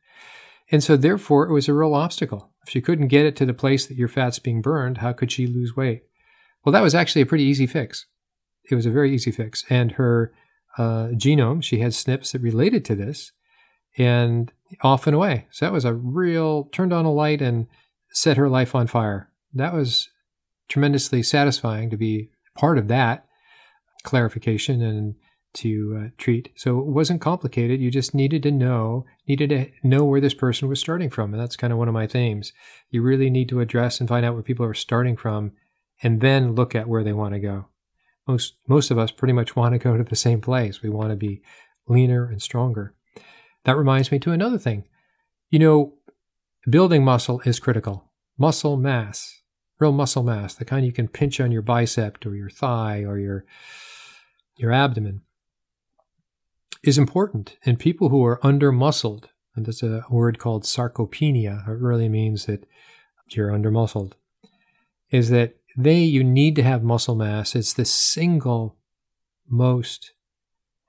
And 0.71 0.83
so, 0.83 0.97
therefore, 0.97 1.47
it 1.47 1.53
was 1.53 1.67
a 1.67 1.73
real 1.73 1.95
obstacle. 1.95 2.51
If 2.63 2.69
she 2.69 2.81
couldn't 2.81 3.07
get 3.07 3.25
it 3.25 3.35
to 3.37 3.45
the 3.45 3.53
place 3.53 3.87
that 3.87 3.97
your 3.97 4.07
fat's 4.07 4.37
being 4.37 4.61
burned, 4.61 4.99
how 4.99 5.13
could 5.13 5.31
she 5.31 5.47
lose 5.47 5.75
weight? 5.75 6.03
Well, 6.63 6.73
that 6.73 6.83
was 6.83 6.93
actually 6.93 7.23
a 7.23 7.25
pretty 7.25 7.45
easy 7.45 7.65
fix. 7.65 8.05
It 8.69 8.75
was 8.75 8.85
a 8.85 8.91
very 8.91 9.13
easy 9.13 9.31
fix. 9.31 9.65
And 9.69 9.93
her 9.93 10.31
uh, 10.77 11.09
genome, 11.13 11.63
she 11.63 11.79
had 11.79 11.91
SNPs 11.91 12.31
that 12.31 12.41
related 12.41 12.85
to 12.85 12.95
this, 12.95 13.31
and 13.97 14.51
off 14.81 15.07
and 15.07 15.15
away. 15.15 15.47
So 15.51 15.65
that 15.65 15.73
was 15.73 15.85
a 15.85 15.93
real 15.93 16.65
turned 16.65 16.93
on 16.93 17.05
a 17.05 17.11
light 17.11 17.41
and 17.41 17.67
set 18.11 18.37
her 18.37 18.49
life 18.49 18.75
on 18.75 18.87
fire. 18.87 19.31
That 19.53 19.73
was 19.73 20.09
tremendously 20.67 21.23
satisfying 21.23 21.89
to 21.89 21.97
be 21.97 22.29
part 22.55 22.77
of 22.77 22.87
that 22.87 23.25
clarification 24.03 24.81
and 24.81 25.15
to 25.51 25.99
uh, 25.99 26.09
treat. 26.17 26.51
So 26.55 26.79
it 26.79 26.85
wasn't 26.85 27.21
complicated. 27.21 27.81
You 27.81 27.89
just 27.89 28.13
needed 28.13 28.43
to 28.43 28.51
know, 28.51 29.05
needed 29.27 29.49
to 29.49 29.67
know 29.83 30.03
where 30.03 30.21
this 30.21 30.35
person 30.35 30.69
was 30.69 30.79
starting 30.79 31.09
from. 31.09 31.33
And 31.33 31.41
that's 31.41 31.55
kind 31.55 31.73
of 31.73 31.79
one 31.79 31.87
of 31.87 31.93
my 31.93 32.05
themes. 32.05 32.53
You 32.91 33.01
really 33.01 33.29
need 33.29 33.49
to 33.49 33.59
address 33.59 33.99
and 33.99 34.07
find 34.07 34.25
out 34.25 34.35
where 34.35 34.43
people 34.43 34.65
are 34.65 34.75
starting 34.75 35.17
from 35.17 35.53
and 36.03 36.21
then 36.21 36.53
look 36.53 36.75
at 36.75 36.87
where 36.87 37.03
they 37.03 37.13
want 37.13 37.33
to 37.33 37.39
go. 37.39 37.65
Most, 38.29 38.57
most 38.67 38.91
of 38.91 38.99
us 38.99 39.09
pretty 39.09 39.33
much 39.33 39.55
want 39.55 39.73
to 39.73 39.79
go 39.79 39.97
to 39.97 40.03
the 40.03 40.15
same 40.15 40.39
place. 40.39 40.83
We 40.83 40.89
want 40.89 41.09
to 41.09 41.15
be 41.15 41.41
leaner 41.87 42.29
and 42.29 42.39
stronger. 42.39 42.93
That 43.63 43.75
reminds 43.75 44.11
me 44.11 44.19
to 44.19 44.31
another 44.31 44.59
thing. 44.59 44.87
You 45.49 45.57
know, 45.57 45.93
building 46.69 47.03
muscle 47.03 47.41
is 47.43 47.59
critical. 47.59 48.11
Muscle 48.37 48.77
mass, 48.77 49.41
real 49.79 49.91
muscle 49.91 50.21
mass, 50.21 50.53
the 50.53 50.63
kind 50.63 50.85
you 50.85 50.91
can 50.91 51.07
pinch 51.07 51.39
on 51.39 51.51
your 51.51 51.63
bicep 51.63 52.23
or 52.23 52.35
your 52.35 52.51
thigh 52.51 53.03
or 53.03 53.17
your 53.17 53.45
your 54.55 54.71
abdomen 54.71 55.21
is 56.83 56.99
important. 56.99 57.57
And 57.65 57.79
people 57.79 58.09
who 58.09 58.23
are 58.25 58.45
under 58.45 58.71
muscled, 58.71 59.29
and 59.55 59.65
there's 59.65 59.81
a 59.81 60.03
word 60.11 60.37
called 60.37 60.65
sarcopenia, 60.65 61.67
it 61.67 61.79
really 61.79 62.09
means 62.09 62.45
that 62.45 62.67
you're 63.29 63.51
under 63.51 63.71
muscled, 63.71 64.17
is 65.09 65.29
that 65.31 65.58
they, 65.77 65.99
you 65.99 66.23
need 66.23 66.55
to 66.55 66.63
have 66.63 66.83
muscle 66.83 67.15
mass. 67.15 67.55
It's 67.55 67.73
the 67.73 67.85
single 67.85 68.77
most 69.47 70.13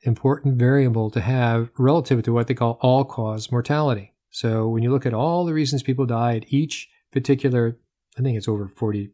important 0.02 0.56
variable 0.56 1.10
to 1.10 1.20
have 1.20 1.70
relative 1.78 2.22
to 2.22 2.32
what 2.32 2.46
they 2.46 2.54
call 2.54 2.78
all 2.80 3.04
cause 3.04 3.52
mortality. 3.52 4.14
So 4.30 4.68
when 4.68 4.82
you 4.82 4.90
look 4.90 5.06
at 5.06 5.14
all 5.14 5.44
the 5.44 5.54
reasons 5.54 5.82
people 5.82 6.06
die 6.06 6.36
at 6.36 6.52
each 6.52 6.88
particular, 7.12 7.78
I 8.18 8.22
think 8.22 8.36
it's 8.36 8.48
over 8.48 8.68
40, 8.68 9.10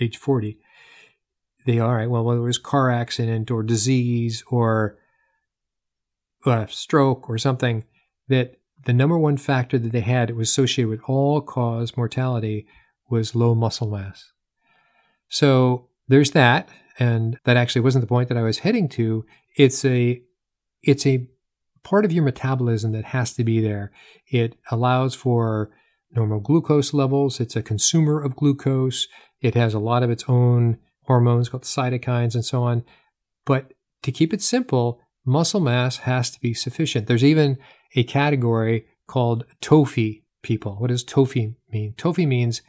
age 0.00 0.16
40, 0.16 0.58
they 1.64 1.78
all 1.78 1.94
right. 1.94 2.10
well, 2.10 2.24
whether 2.24 2.40
it 2.40 2.44
was 2.44 2.58
car 2.58 2.90
accident 2.90 3.50
or 3.50 3.62
disease 3.62 4.44
or 4.48 4.98
uh, 6.44 6.66
stroke 6.66 7.28
or 7.28 7.38
something, 7.38 7.84
that 8.28 8.56
the 8.84 8.92
number 8.92 9.18
one 9.18 9.36
factor 9.36 9.78
that 9.78 9.92
they 9.92 10.00
had 10.00 10.30
it 10.30 10.36
was 10.36 10.48
associated 10.48 10.88
with 10.88 11.00
all 11.06 11.40
cause 11.40 11.96
mortality 11.96 12.66
was 13.08 13.34
low 13.34 13.54
muscle 13.54 13.90
mass. 13.90 14.32
So 15.28 15.88
there's 16.08 16.32
that, 16.32 16.68
and 16.98 17.38
that 17.44 17.56
actually 17.56 17.82
wasn't 17.82 18.02
the 18.02 18.08
point 18.08 18.28
that 18.28 18.38
I 18.38 18.42
was 18.42 18.60
heading 18.60 18.88
to. 18.90 19.24
It's 19.56 19.84
a 19.84 20.22
it's 20.82 21.06
a 21.06 21.28
part 21.82 22.04
of 22.04 22.12
your 22.12 22.24
metabolism 22.24 22.92
that 22.92 23.06
has 23.06 23.32
to 23.34 23.44
be 23.44 23.60
there. 23.60 23.92
It 24.28 24.58
allows 24.70 25.14
for 25.14 25.70
normal 26.12 26.40
glucose 26.40 26.94
levels. 26.94 27.40
It's 27.40 27.56
a 27.56 27.62
consumer 27.62 28.20
of 28.20 28.36
glucose. 28.36 29.08
It 29.40 29.54
has 29.54 29.74
a 29.74 29.78
lot 29.78 30.02
of 30.02 30.10
its 30.10 30.24
own 30.28 30.78
hormones 31.04 31.48
called 31.48 31.64
cytokines 31.64 32.34
and 32.34 32.44
so 32.44 32.62
on. 32.62 32.84
But 33.44 33.72
to 34.02 34.12
keep 34.12 34.32
it 34.32 34.42
simple, 34.42 35.00
muscle 35.24 35.60
mass 35.60 35.98
has 35.98 36.30
to 36.30 36.40
be 36.40 36.54
sufficient. 36.54 37.06
There's 37.06 37.24
even 37.24 37.58
a 37.94 38.04
category 38.04 38.86
called 39.06 39.44
TOFI 39.62 40.22
people. 40.42 40.76
What 40.76 40.88
does 40.88 41.04
TOFI 41.04 41.54
mean? 41.72 41.94
TOFI 41.96 42.26
means 42.26 42.62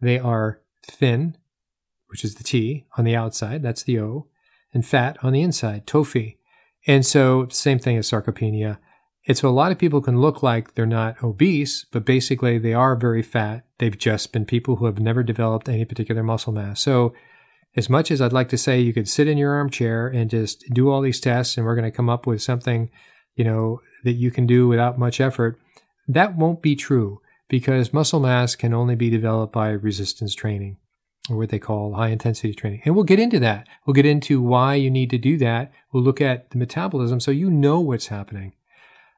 they 0.00 0.18
are 0.18 0.60
thin, 0.90 1.36
which 2.08 2.24
is 2.24 2.36
the 2.36 2.44
T 2.44 2.86
on 2.96 3.04
the 3.04 3.16
outside, 3.16 3.62
that's 3.62 3.82
the 3.82 3.98
O, 4.00 4.28
and 4.72 4.86
fat 4.86 5.16
on 5.22 5.32
the 5.32 5.42
inside, 5.42 5.86
TOFI. 5.86 6.36
And 6.86 7.04
so, 7.04 7.48
same 7.48 7.78
thing 7.78 7.96
as 7.96 8.10
sarcopenia. 8.10 8.78
It's 9.24 9.40
so 9.40 9.48
a 9.48 9.50
lot 9.50 9.72
of 9.72 9.78
people 9.78 10.02
can 10.02 10.20
look 10.20 10.42
like 10.42 10.74
they're 10.74 10.84
not 10.84 11.22
obese, 11.22 11.86
but 11.90 12.04
basically 12.04 12.58
they 12.58 12.74
are 12.74 12.94
very 12.94 13.22
fat. 13.22 13.64
They've 13.78 13.96
just 13.96 14.32
been 14.32 14.44
people 14.44 14.76
who 14.76 14.84
have 14.84 14.98
never 14.98 15.22
developed 15.22 15.68
any 15.68 15.86
particular 15.86 16.22
muscle 16.22 16.52
mass. 16.52 16.80
So, 16.80 17.14
as 17.76 17.90
much 17.90 18.10
as 18.10 18.20
I'd 18.20 18.32
like 18.32 18.50
to 18.50 18.58
say 18.58 18.80
you 18.80 18.92
could 18.92 19.08
sit 19.08 19.26
in 19.26 19.38
your 19.38 19.54
armchair 19.54 20.06
and 20.06 20.30
just 20.30 20.64
do 20.72 20.90
all 20.90 21.00
these 21.00 21.20
tests 21.20 21.56
and 21.56 21.66
we're 21.66 21.74
going 21.74 21.90
to 21.90 21.96
come 21.96 22.08
up 22.08 22.26
with 22.26 22.42
something, 22.42 22.90
you 23.34 23.44
know, 23.44 23.80
that 24.04 24.12
you 24.12 24.30
can 24.30 24.46
do 24.46 24.68
without 24.68 24.98
much 24.98 25.20
effort, 25.20 25.58
that 26.06 26.36
won't 26.36 26.62
be 26.62 26.76
true 26.76 27.20
because 27.48 27.92
muscle 27.92 28.20
mass 28.20 28.56
can 28.56 28.74
only 28.74 28.94
be 28.94 29.10
developed 29.10 29.52
by 29.52 29.70
resistance 29.70 30.34
training 30.34 30.78
or 31.30 31.36
what 31.36 31.48
they 31.48 31.58
call 31.58 31.94
high 31.94 32.08
intensity 32.08 32.54
training. 32.54 32.82
And 32.84 32.94
we'll 32.94 33.04
get 33.04 33.18
into 33.18 33.38
that. 33.40 33.66
We'll 33.86 33.94
get 33.94 34.06
into 34.06 34.42
why 34.42 34.74
you 34.74 34.90
need 34.90 35.10
to 35.10 35.18
do 35.18 35.38
that. 35.38 35.72
We'll 35.92 36.02
look 36.02 36.20
at 36.20 36.50
the 36.50 36.58
metabolism 36.58 37.20
so 37.20 37.30
you 37.30 37.50
know 37.50 37.80
what's 37.80 38.08
happening. 38.08 38.52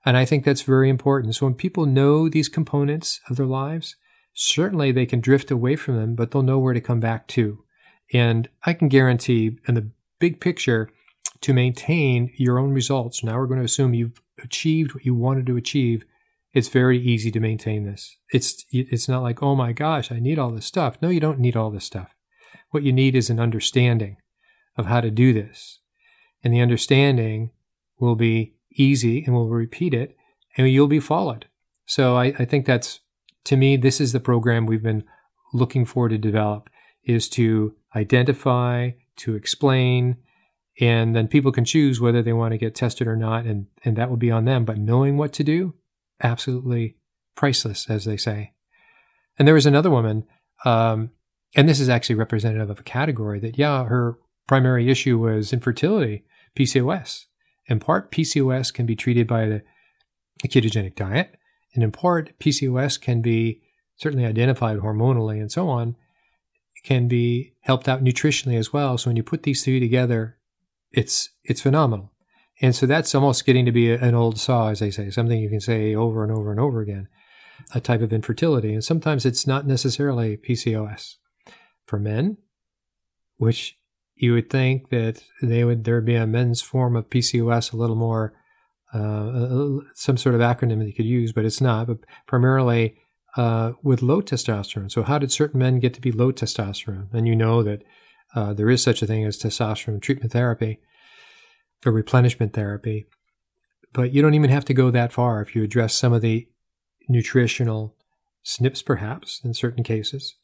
And 0.04 0.16
I 0.16 0.24
think 0.24 0.44
that's 0.44 0.62
very 0.62 0.88
important. 0.88 1.34
So 1.34 1.46
when 1.46 1.54
people 1.54 1.84
know 1.84 2.28
these 2.28 2.48
components 2.48 3.20
of 3.28 3.36
their 3.36 3.46
lives, 3.46 3.96
certainly 4.34 4.92
they 4.92 5.06
can 5.06 5.20
drift 5.20 5.50
away 5.50 5.74
from 5.74 5.96
them, 5.96 6.14
but 6.14 6.30
they'll 6.30 6.42
know 6.42 6.60
where 6.60 6.74
to 6.74 6.80
come 6.80 7.00
back 7.00 7.26
to. 7.28 7.64
And 8.12 8.48
I 8.64 8.72
can 8.72 8.88
guarantee 8.88 9.58
in 9.66 9.74
the 9.74 9.90
big 10.20 10.40
picture 10.40 10.90
to 11.40 11.52
maintain 11.52 12.32
your 12.36 12.58
own 12.58 12.72
results. 12.72 13.24
Now 13.24 13.36
we're 13.36 13.46
going 13.46 13.58
to 13.58 13.64
assume 13.64 13.94
you've 13.94 14.22
achieved 14.42 14.94
what 14.94 15.04
you 15.04 15.14
wanted 15.14 15.46
to 15.46 15.56
achieve 15.56 16.04
it's 16.56 16.68
very 16.68 16.98
easy 16.98 17.30
to 17.30 17.38
maintain 17.38 17.84
this. 17.84 18.16
It's 18.32 18.64
it's 18.70 19.08
not 19.08 19.22
like, 19.22 19.42
"Oh 19.42 19.54
my 19.54 19.72
gosh, 19.72 20.10
I 20.10 20.20
need 20.20 20.38
all 20.38 20.50
this 20.50 20.64
stuff." 20.64 20.96
No, 21.02 21.10
you 21.10 21.20
don't 21.20 21.38
need 21.38 21.54
all 21.54 21.70
this 21.70 21.84
stuff. 21.84 22.14
What 22.70 22.82
you 22.82 22.94
need 22.94 23.14
is 23.14 23.28
an 23.28 23.38
understanding 23.38 24.16
of 24.78 24.86
how 24.86 25.02
to 25.02 25.10
do 25.10 25.34
this. 25.34 25.80
And 26.42 26.54
the 26.54 26.62
understanding 26.62 27.50
will 27.98 28.16
be 28.16 28.54
easy 28.72 29.22
and 29.22 29.34
we'll 29.34 29.48
repeat 29.48 29.92
it 29.92 30.16
and 30.56 30.66
you'll 30.68 30.86
be 30.86 31.00
followed. 31.00 31.46
So 31.84 32.16
I, 32.16 32.26
I 32.38 32.44
think 32.46 32.64
that's 32.64 33.00
to 33.44 33.56
me, 33.56 33.76
this 33.76 34.00
is 34.00 34.12
the 34.12 34.20
program 34.20 34.64
we've 34.64 34.82
been 34.82 35.04
looking 35.52 35.84
for 35.84 36.08
to 36.08 36.16
develop 36.16 36.70
is 37.04 37.28
to 37.28 37.74
identify, 37.94 38.90
to 39.16 39.34
explain, 39.34 40.16
and 40.80 41.14
then 41.14 41.28
people 41.28 41.52
can 41.52 41.64
choose 41.66 42.00
whether 42.00 42.22
they 42.22 42.32
want 42.32 42.52
to 42.52 42.58
get 42.58 42.74
tested 42.74 43.06
or 43.06 43.16
not, 43.16 43.44
and, 43.44 43.66
and 43.84 43.96
that 43.96 44.08
will 44.08 44.16
be 44.16 44.30
on 44.30 44.46
them. 44.46 44.64
But 44.64 44.78
knowing 44.78 45.16
what 45.16 45.32
to 45.34 45.44
do, 45.44 45.74
absolutely 46.22 46.96
priceless, 47.34 47.88
as 47.88 48.04
they 48.04 48.16
say. 48.16 48.52
And 49.38 49.46
there 49.46 49.54
was 49.54 49.66
another 49.66 49.90
woman, 49.90 50.24
um, 50.64 51.10
and 51.54 51.68
this 51.68 51.80
is 51.80 51.88
actually 51.88 52.16
representative 52.16 52.70
of 52.70 52.80
a 52.80 52.84
category 52.84 53.38
that, 53.40 53.58
yeah, 53.58 53.84
her 53.84 54.18
primary 54.46 54.90
issue 54.90 55.18
was 55.18 55.52
infertility, 55.52 56.24
PCOS. 56.56 57.24
In 57.66 57.80
part, 57.80 58.10
PCOS 58.10 58.72
can 58.72 58.86
be 58.86 58.96
treated 58.96 59.26
by 59.26 59.46
the 59.46 59.62
ketogenic 60.46 60.94
diet, 60.94 61.36
and 61.74 61.84
in 61.84 61.92
part, 61.92 62.38
PCOS 62.38 63.00
can 63.00 63.20
be 63.20 63.62
certainly 63.96 64.24
identified 64.24 64.78
hormonally 64.78 65.40
and 65.40 65.50
so 65.50 65.68
on, 65.68 65.96
can 66.84 67.08
be 67.08 67.54
helped 67.62 67.88
out 67.88 68.04
nutritionally 68.04 68.58
as 68.58 68.72
well. 68.72 68.96
So 68.96 69.10
when 69.10 69.16
you 69.16 69.22
put 69.22 69.42
these 69.42 69.64
three 69.64 69.80
together, 69.80 70.38
it's 70.92 71.30
it's 71.44 71.60
phenomenal. 71.60 72.12
And 72.60 72.74
so 72.74 72.86
that's 72.86 73.14
almost 73.14 73.44
getting 73.44 73.66
to 73.66 73.72
be 73.72 73.92
an 73.92 74.14
old 74.14 74.38
saw, 74.38 74.68
as 74.68 74.80
they 74.80 74.90
say, 74.90 75.10
something 75.10 75.38
you 75.38 75.50
can 75.50 75.60
say 75.60 75.94
over 75.94 76.22
and 76.22 76.32
over 76.32 76.50
and 76.50 76.58
over 76.58 76.80
again, 76.80 77.08
a 77.74 77.80
type 77.80 78.00
of 78.00 78.12
infertility. 78.12 78.72
And 78.72 78.82
sometimes 78.82 79.26
it's 79.26 79.46
not 79.46 79.66
necessarily 79.66 80.36
PCOS. 80.36 81.16
For 81.86 82.00
men, 82.00 82.38
which 83.36 83.78
you 84.16 84.32
would 84.32 84.50
think 84.50 84.88
that 84.88 85.22
they 85.40 85.62
would 85.62 85.84
there 85.84 85.94
would 85.96 86.04
be 86.04 86.16
a 86.16 86.26
men's 86.26 86.60
form 86.60 86.96
of 86.96 87.08
PCOS 87.08 87.72
a 87.72 87.76
little 87.76 87.94
more 87.94 88.32
uh, 88.92 89.82
some 89.94 90.16
sort 90.16 90.34
of 90.34 90.40
acronym 90.40 90.78
that 90.78 90.86
you 90.86 90.94
could 90.94 91.06
use, 91.06 91.32
but 91.32 91.44
it's 91.44 91.60
not. 91.60 91.86
But 91.86 91.98
primarily 92.26 92.96
uh, 93.36 93.72
with 93.82 94.02
low 94.02 94.22
testosterone. 94.22 94.90
So, 94.90 95.02
how 95.02 95.18
did 95.18 95.30
certain 95.30 95.60
men 95.60 95.78
get 95.78 95.94
to 95.94 96.00
be 96.00 96.12
low 96.12 96.32
testosterone? 96.32 97.12
And 97.12 97.28
you 97.28 97.36
know 97.36 97.62
that 97.62 97.82
uh, 98.34 98.52
there 98.54 98.70
is 98.70 98.82
such 98.82 99.02
a 99.02 99.06
thing 99.06 99.24
as 99.24 99.38
testosterone 99.38 100.00
treatment 100.00 100.32
therapy 100.32 100.80
or 101.84 101.92
replenishment 101.92 102.52
therapy. 102.52 103.06
But 103.92 104.12
you 104.12 104.22
don't 104.22 104.34
even 104.34 104.50
have 104.50 104.64
to 104.66 104.74
go 104.74 104.90
that 104.90 105.12
far 105.12 105.40
if 105.40 105.54
you 105.54 105.62
address 105.62 105.94
some 105.94 106.12
of 106.12 106.22
the 106.22 106.48
nutritional 107.08 107.94
SNPs, 108.44 108.84
perhaps 108.84 109.40
in 109.44 109.54
certain 109.54 109.82
cases, 109.82 110.36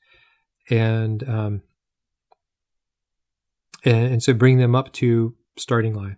and 0.71 1.29
um, 1.29 1.63
and, 3.85 4.13
and 4.13 4.23
so 4.23 4.33
bring 4.33 4.59
them 4.59 4.75
up 4.75 4.93
to 4.95 5.35
starting 5.57 5.95
line. 5.95 6.17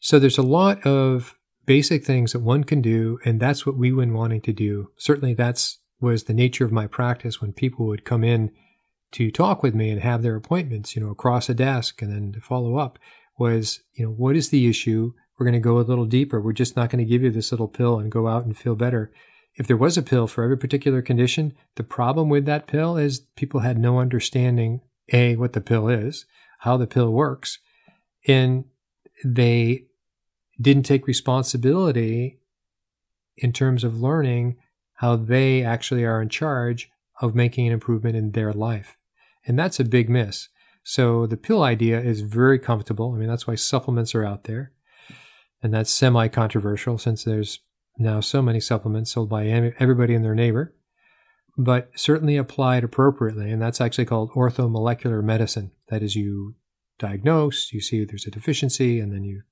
So 0.00 0.18
there's 0.18 0.38
a 0.38 0.42
lot 0.42 0.84
of 0.86 1.36
basic 1.64 2.04
things 2.04 2.32
that 2.32 2.40
one 2.40 2.64
can 2.64 2.80
do, 2.80 3.18
and 3.24 3.40
that's 3.40 3.66
what 3.66 3.76
we 3.76 3.92
were 3.92 4.06
wanting 4.06 4.40
to 4.42 4.52
do. 4.52 4.90
Certainly, 4.96 5.34
that's 5.34 5.78
was 6.00 6.24
the 6.24 6.34
nature 6.34 6.64
of 6.64 6.72
my 6.72 6.86
practice 6.86 7.40
when 7.40 7.52
people 7.52 7.86
would 7.86 8.04
come 8.04 8.22
in 8.22 8.50
to 9.12 9.30
talk 9.30 9.62
with 9.62 9.74
me 9.74 9.90
and 9.90 10.02
have 10.02 10.22
their 10.22 10.36
appointments, 10.36 10.94
you 10.94 11.02
know, 11.02 11.10
across 11.10 11.48
a 11.48 11.54
desk 11.54 12.02
and 12.02 12.12
then 12.12 12.32
to 12.32 12.40
follow 12.40 12.76
up 12.76 12.98
was, 13.38 13.80
you 13.94 14.04
know, 14.04 14.12
what 14.12 14.36
is 14.36 14.50
the 14.50 14.68
issue? 14.68 15.12
We're 15.38 15.46
going 15.46 15.54
to 15.54 15.60
go 15.60 15.78
a 15.78 15.80
little 15.80 16.06
deeper. 16.06 16.40
We're 16.40 16.52
just 16.52 16.76
not 16.76 16.90
going 16.90 17.04
to 17.04 17.10
give 17.10 17.22
you 17.22 17.30
this 17.30 17.50
little 17.50 17.68
pill 17.68 17.98
and 17.98 18.10
go 18.10 18.28
out 18.28 18.44
and 18.44 18.56
feel 18.56 18.74
better. 18.74 19.12
If 19.54 19.66
there 19.66 19.76
was 19.76 19.96
a 19.96 20.02
pill 20.02 20.26
for 20.26 20.44
every 20.44 20.58
particular 20.58 21.02
condition, 21.02 21.54
the 21.76 21.82
problem 21.82 22.28
with 22.28 22.44
that 22.46 22.66
pill 22.66 22.96
is 22.96 23.20
people 23.36 23.60
had 23.60 23.78
no 23.78 23.98
understanding 23.98 24.80
A, 25.12 25.36
what 25.36 25.52
the 25.52 25.60
pill 25.60 25.88
is, 25.88 26.26
how 26.60 26.76
the 26.76 26.86
pill 26.86 27.10
works, 27.10 27.58
and 28.26 28.64
they 29.24 29.84
didn't 30.60 30.84
take 30.84 31.06
responsibility 31.06 32.38
in 33.36 33.52
terms 33.52 33.84
of 33.84 34.00
learning 34.00 34.56
how 34.94 35.16
they 35.16 35.62
actually 35.62 36.04
are 36.04 36.22
in 36.22 36.28
charge 36.28 36.90
of 37.20 37.34
making 37.34 37.66
an 37.66 37.72
improvement 37.72 38.16
in 38.16 38.32
their 38.32 38.52
life. 38.52 38.96
And 39.46 39.58
that's 39.58 39.78
a 39.78 39.84
big 39.84 40.08
miss. 40.08 40.48
So 40.88 41.26
the 41.26 41.36
pill 41.36 41.64
idea 41.64 42.00
is 42.00 42.20
very 42.20 42.60
comfortable. 42.60 43.12
I 43.12 43.18
mean, 43.18 43.28
that's 43.28 43.44
why 43.44 43.56
supplements 43.56 44.14
are 44.14 44.24
out 44.24 44.44
there. 44.44 44.70
And 45.60 45.74
that's 45.74 45.90
semi 45.90 46.28
controversial 46.28 46.96
since 46.96 47.24
there's 47.24 47.58
now 47.98 48.20
so 48.20 48.40
many 48.40 48.60
supplements 48.60 49.10
sold 49.10 49.28
by 49.28 49.46
everybody 49.46 50.14
and 50.14 50.24
their 50.24 50.36
neighbor, 50.36 50.76
but 51.58 51.90
certainly 51.96 52.36
applied 52.36 52.84
appropriately. 52.84 53.50
And 53.50 53.60
that's 53.60 53.80
actually 53.80 54.04
called 54.04 54.30
orthomolecular 54.30 55.24
medicine. 55.24 55.72
That 55.88 56.04
is, 56.04 56.14
you 56.14 56.54
diagnose, 57.00 57.72
you 57.72 57.80
see 57.80 58.04
there's 58.04 58.26
a 58.26 58.30
deficiency, 58.30 59.00
and 59.00 59.12
then 59.12 59.24
you 59.24 59.42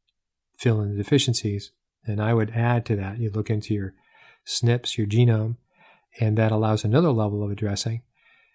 fill 0.55 0.81
in 0.83 0.93
the 0.93 1.03
deficiencies. 1.03 1.73
And 2.07 2.23
I 2.23 2.33
would 2.33 2.51
add 2.51 2.87
to 2.87 2.97
that, 2.97 3.19
you 3.19 3.29
look 3.31 3.51
into 3.51 3.75
your 3.75 3.95
SNPs, 4.47 4.97
your 4.97 5.09
genome, 5.09 5.57
and 6.21 6.39
that 6.39 6.53
allows 6.53 6.85
another 6.85 7.11
level 7.11 7.43
of 7.43 7.51
addressing. 7.51 8.03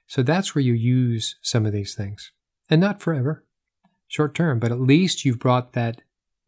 So 0.08 0.24
that's 0.24 0.56
where 0.56 0.64
you 0.64 0.74
use 0.74 1.36
some 1.42 1.66
of 1.66 1.74
these 1.74 1.94
things. 1.94 2.32
And 2.70 2.80
not 2.80 3.02
forever, 3.02 3.46
short 4.08 4.36
term, 4.36 4.60
but 4.60 4.72
at 4.72 4.80
least 4.80 5.26
you've 5.26 5.40
brought 5.40 5.74
that 5.74 6.02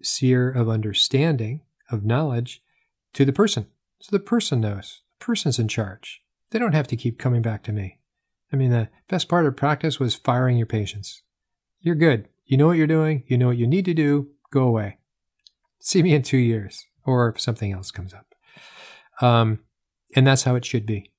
seer 0.03 0.49
of 0.49 0.69
understanding, 0.69 1.61
of 1.89 2.05
knowledge, 2.05 2.61
to 3.13 3.25
the 3.25 3.33
person. 3.33 3.67
So 4.01 4.09
the 4.11 4.19
person 4.19 4.61
knows. 4.61 5.01
The 5.19 5.25
person's 5.25 5.59
in 5.59 5.67
charge. 5.67 6.21
They 6.51 6.59
don't 6.59 6.73
have 6.73 6.87
to 6.87 6.95
keep 6.95 7.17
coming 7.17 7.41
back 7.41 7.63
to 7.63 7.71
me. 7.71 7.99
I 8.53 8.55
mean, 8.55 8.71
the 8.71 8.89
best 9.07 9.29
part 9.29 9.45
of 9.45 9.55
practice 9.55 9.99
was 9.99 10.15
firing 10.15 10.57
your 10.57 10.67
patients. 10.67 11.23
You're 11.79 11.95
good. 11.95 12.27
You 12.45 12.57
know 12.57 12.67
what 12.67 12.77
you're 12.77 12.87
doing. 12.87 13.23
You 13.27 13.37
know 13.37 13.47
what 13.47 13.57
you 13.57 13.67
need 13.67 13.85
to 13.85 13.93
do. 13.93 14.31
Go 14.51 14.63
away 14.63 14.97
see 15.81 16.01
me 16.01 16.13
in 16.13 16.21
two 16.21 16.37
years, 16.37 16.85
or 17.03 17.29
if 17.29 17.41
something 17.41 17.73
else 17.73 17.91
comes 17.91 18.13
up. 18.13 18.35
Um, 19.19 19.59
and 20.15 20.25
that's 20.25 20.43
how 20.43 20.55
it 20.55 20.63
should 20.63 20.85
be 20.85 21.11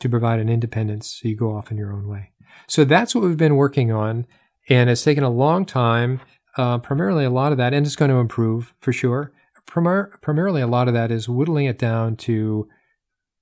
to 0.00 0.08
provide 0.08 0.38
an 0.38 0.48
independence 0.48 1.20
so 1.20 1.28
you 1.28 1.36
go 1.36 1.56
off 1.56 1.70
in 1.70 1.78
your 1.78 1.92
own 1.92 2.06
way. 2.06 2.32
So 2.66 2.84
that's 2.84 3.14
what 3.14 3.24
we've 3.24 3.36
been 3.36 3.56
working 3.56 3.92
on, 3.92 4.26
and 4.68 4.88
it's 4.88 5.04
taken 5.04 5.24
a 5.24 5.30
long 5.30 5.64
time. 5.64 6.20
Uh, 6.56 6.78
primarily, 6.78 7.24
a 7.24 7.30
lot 7.30 7.52
of 7.52 7.58
that, 7.58 7.74
and 7.74 7.84
it's 7.84 7.96
going 7.96 8.10
to 8.10 8.16
improve 8.18 8.74
for 8.80 8.92
sure. 8.92 9.32
Primar- 9.66 10.20
primarily, 10.20 10.62
a 10.62 10.66
lot 10.66 10.88
of 10.88 10.94
that 10.94 11.10
is 11.10 11.28
whittling 11.28 11.66
it 11.66 11.78
down 11.78 12.16
to 12.16 12.68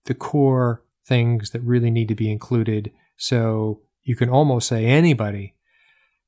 the 0.06 0.14
core 0.14 0.82
things 1.06 1.50
that 1.50 1.62
really 1.62 1.90
need 1.90 2.08
to 2.08 2.14
be 2.14 2.30
included. 2.30 2.92
So 3.16 3.80
you 4.02 4.16
can 4.16 4.28
almost 4.28 4.68
say 4.68 4.86
anybody. 4.86 5.54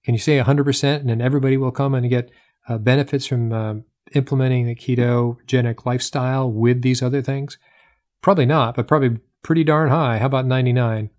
Can 0.05 0.15
you 0.15 0.21
say 0.21 0.39
100% 0.39 1.01
and 1.01 1.09
then 1.09 1.21
everybody 1.21 1.57
will 1.57 1.71
come 1.71 1.95
and 1.95 2.11
get 2.11 2.31
uh, 2.69 2.79
benefits 2.79 3.27
from 3.27 3.53
uh, 3.53 3.75
implementing 4.15 4.67
the 4.67 4.75
ketogenic 4.75 5.87
lifestyle 5.87 6.51
with 6.51 6.83
these 6.83 7.03
other 7.03 7.23
things? 7.23 7.59
Probably 8.21 8.47
not, 8.47 8.77
but 8.77 8.87
probably 8.87 9.21
pretty 9.43 9.65
darn 9.65 9.91
high. 9.91 10.19
How 10.19 10.27
about 10.27 10.47
99%? 10.47 11.11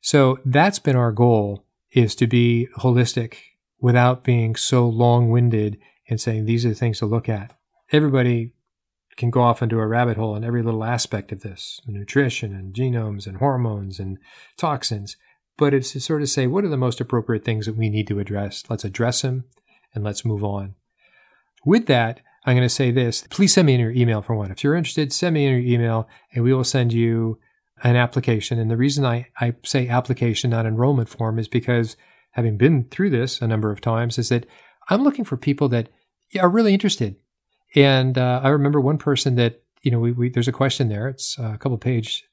So 0.00 0.38
that's 0.44 0.78
been 0.78 0.96
our 0.96 1.12
goal 1.12 1.64
is 1.92 2.14
to 2.16 2.26
be 2.26 2.68
holistic 2.78 3.36
without 3.80 4.24
being 4.24 4.56
so 4.56 4.88
long-winded 4.88 5.78
and 6.08 6.20
saying 6.20 6.44
these 6.44 6.64
are 6.64 6.70
the 6.70 6.74
things 6.74 6.98
to 6.98 7.06
look 7.06 7.28
at. 7.28 7.54
Everybody 7.92 8.52
can 9.16 9.30
go 9.30 9.42
off 9.42 9.62
into 9.62 9.78
a 9.78 9.86
rabbit 9.86 10.16
hole 10.16 10.36
in 10.36 10.44
every 10.44 10.62
little 10.62 10.84
aspect 10.84 11.32
of 11.32 11.40
this 11.40 11.80
nutrition 11.86 12.54
and 12.54 12.74
genomes 12.74 13.26
and 13.26 13.38
hormones 13.38 13.98
and 13.98 14.18
toxins. 14.56 15.16
But 15.56 15.74
it's 15.74 15.92
to 15.92 16.00
sort 16.00 16.22
of 16.22 16.28
say, 16.28 16.46
what 16.46 16.64
are 16.64 16.68
the 16.68 16.76
most 16.76 17.00
appropriate 17.00 17.44
things 17.44 17.66
that 17.66 17.76
we 17.76 17.90
need 17.90 18.06
to 18.08 18.20
address? 18.20 18.62
Let's 18.68 18.84
address 18.84 19.22
them 19.22 19.44
and 19.92 20.04
let's 20.04 20.24
move 20.24 20.44
on. 20.44 20.76
With 21.66 21.86
that, 21.86 22.20
I'm 22.46 22.54
going 22.54 22.64
to 22.64 22.68
say 22.68 22.92
this. 22.92 23.26
Please 23.28 23.54
send 23.54 23.66
me 23.66 23.74
in 23.74 23.80
your 23.80 23.90
email 23.90 24.22
for 24.22 24.36
one. 24.36 24.52
If 24.52 24.62
you're 24.62 24.76
interested, 24.76 25.12
send 25.12 25.34
me 25.34 25.46
in 25.46 25.52
your 25.52 25.60
email 25.60 26.08
and 26.32 26.44
we 26.44 26.54
will 26.54 26.62
send 26.62 26.92
you 26.92 27.40
an 27.82 27.96
application. 27.96 28.58
And 28.58 28.70
the 28.70 28.76
reason 28.76 29.04
I, 29.04 29.28
I 29.40 29.54
say 29.64 29.88
application, 29.88 30.50
not 30.50 30.66
enrollment 30.66 31.08
form, 31.08 31.38
is 31.38 31.48
because 31.48 31.96
having 32.32 32.56
been 32.56 32.84
through 32.84 33.10
this 33.10 33.40
a 33.40 33.46
number 33.46 33.70
of 33.70 33.80
times, 33.80 34.18
is 34.18 34.28
that 34.28 34.46
I'm 34.88 35.02
looking 35.02 35.24
for 35.24 35.36
people 35.36 35.68
that 35.70 35.88
are 36.38 36.48
really 36.48 36.74
interested. 36.74 37.16
And 37.74 38.16
uh, 38.16 38.40
I 38.42 38.48
remember 38.48 38.80
one 38.80 38.98
person 38.98 39.34
that, 39.36 39.62
you 39.82 39.90
know, 39.90 39.98
we, 39.98 40.12
we, 40.12 40.28
there's 40.28 40.48
a 40.48 40.52
question 40.52 40.88
there. 40.88 41.08
It's 41.08 41.38
a 41.38 41.58
couple 41.58 41.78
page 41.78 42.24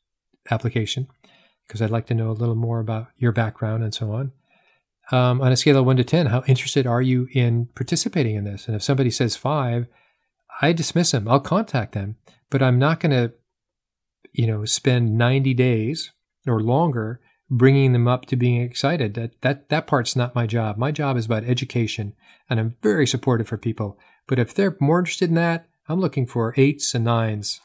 application 0.50 1.08
because 1.68 1.82
I'd 1.82 1.90
like 1.90 2.08
to 2.08 2.14
know 2.14 2.30
a 2.30 2.34
little 2.34 2.56
more 2.56 2.80
about 2.80 3.08
your 3.18 3.32
background 3.32 3.84
and 3.84 3.94
so 3.94 4.12
on 4.12 4.32
um, 5.12 5.42
on 5.42 5.52
a 5.52 5.56
scale 5.56 5.78
of 5.78 5.86
one 5.86 5.98
to 5.98 6.04
10, 6.04 6.28
how 6.28 6.44
interested 6.48 6.88
are 6.88 7.02
you 7.02 7.28
in 7.34 7.68
participating 7.76 8.36
in 8.36 8.44
this? 8.44 8.68
And 8.68 8.76
if 8.76 8.84
somebody 8.84 9.12
says 9.12 9.36
five, 9.36 9.88
I 10.62 10.74
dismiss 10.74 11.12
them. 11.12 11.28
I'll 11.28 11.40
contact 11.40 11.94
them, 11.94 12.16
but 12.50 12.64
I'm 12.64 12.80
not 12.80 13.00
going 13.00 13.12
to, 13.12 13.34
you 14.38 14.48
know, 14.48 14.66
spend 14.66 15.18
90 15.18 15.54
days 15.54 16.12
or 16.48 16.62
longer 16.62 17.22
bringing 17.50 17.94
them 17.94 18.08
up 18.08 18.26
to 18.26 18.36
being 18.36 18.62
excited. 18.62 19.14
That, 19.14 19.42
that, 19.42 19.70
that 19.70 19.88
part's 19.88 20.16
not 20.16 20.36
my 20.36 20.48
job. 20.48 20.78
My 20.78 20.92
job 20.92 21.18
is 21.18 21.26
about 21.26 21.44
education 21.44 22.14
and 22.50 22.60
I'm 22.60 22.76
very 22.82 23.08
supportive 23.08 23.48
for 23.48 23.58
people. 23.58 23.98
But 24.28 24.40
if 24.40 24.54
they're 24.54 24.78
more 24.80 25.00
interested 25.00 25.30
in 25.30 25.36
that, 25.36 25.68
I'm 25.88 26.00
looking 26.00 26.26
for 26.26 26.54
eights 26.58 26.96
and 26.96 27.06
nines 27.06 27.62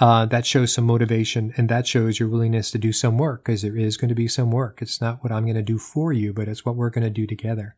uh, 0.00 0.26
that 0.26 0.44
shows 0.44 0.72
some 0.72 0.84
motivation 0.84 1.52
and 1.56 1.68
that 1.68 1.86
shows 1.86 2.18
your 2.18 2.28
willingness 2.28 2.70
to 2.72 2.78
do 2.78 2.92
some 2.92 3.16
work 3.16 3.44
because 3.44 3.62
there 3.62 3.76
is 3.76 3.96
going 3.96 4.08
to 4.08 4.14
be 4.14 4.26
some 4.26 4.50
work. 4.50 4.82
It's 4.82 5.00
not 5.00 5.22
what 5.22 5.32
I'm 5.32 5.44
going 5.44 5.54
to 5.54 5.62
do 5.62 5.78
for 5.78 6.12
you, 6.12 6.32
but 6.32 6.48
it's 6.48 6.64
what 6.64 6.74
we're 6.74 6.90
going 6.90 7.04
to 7.04 7.10
do 7.10 7.26
together. 7.26 7.76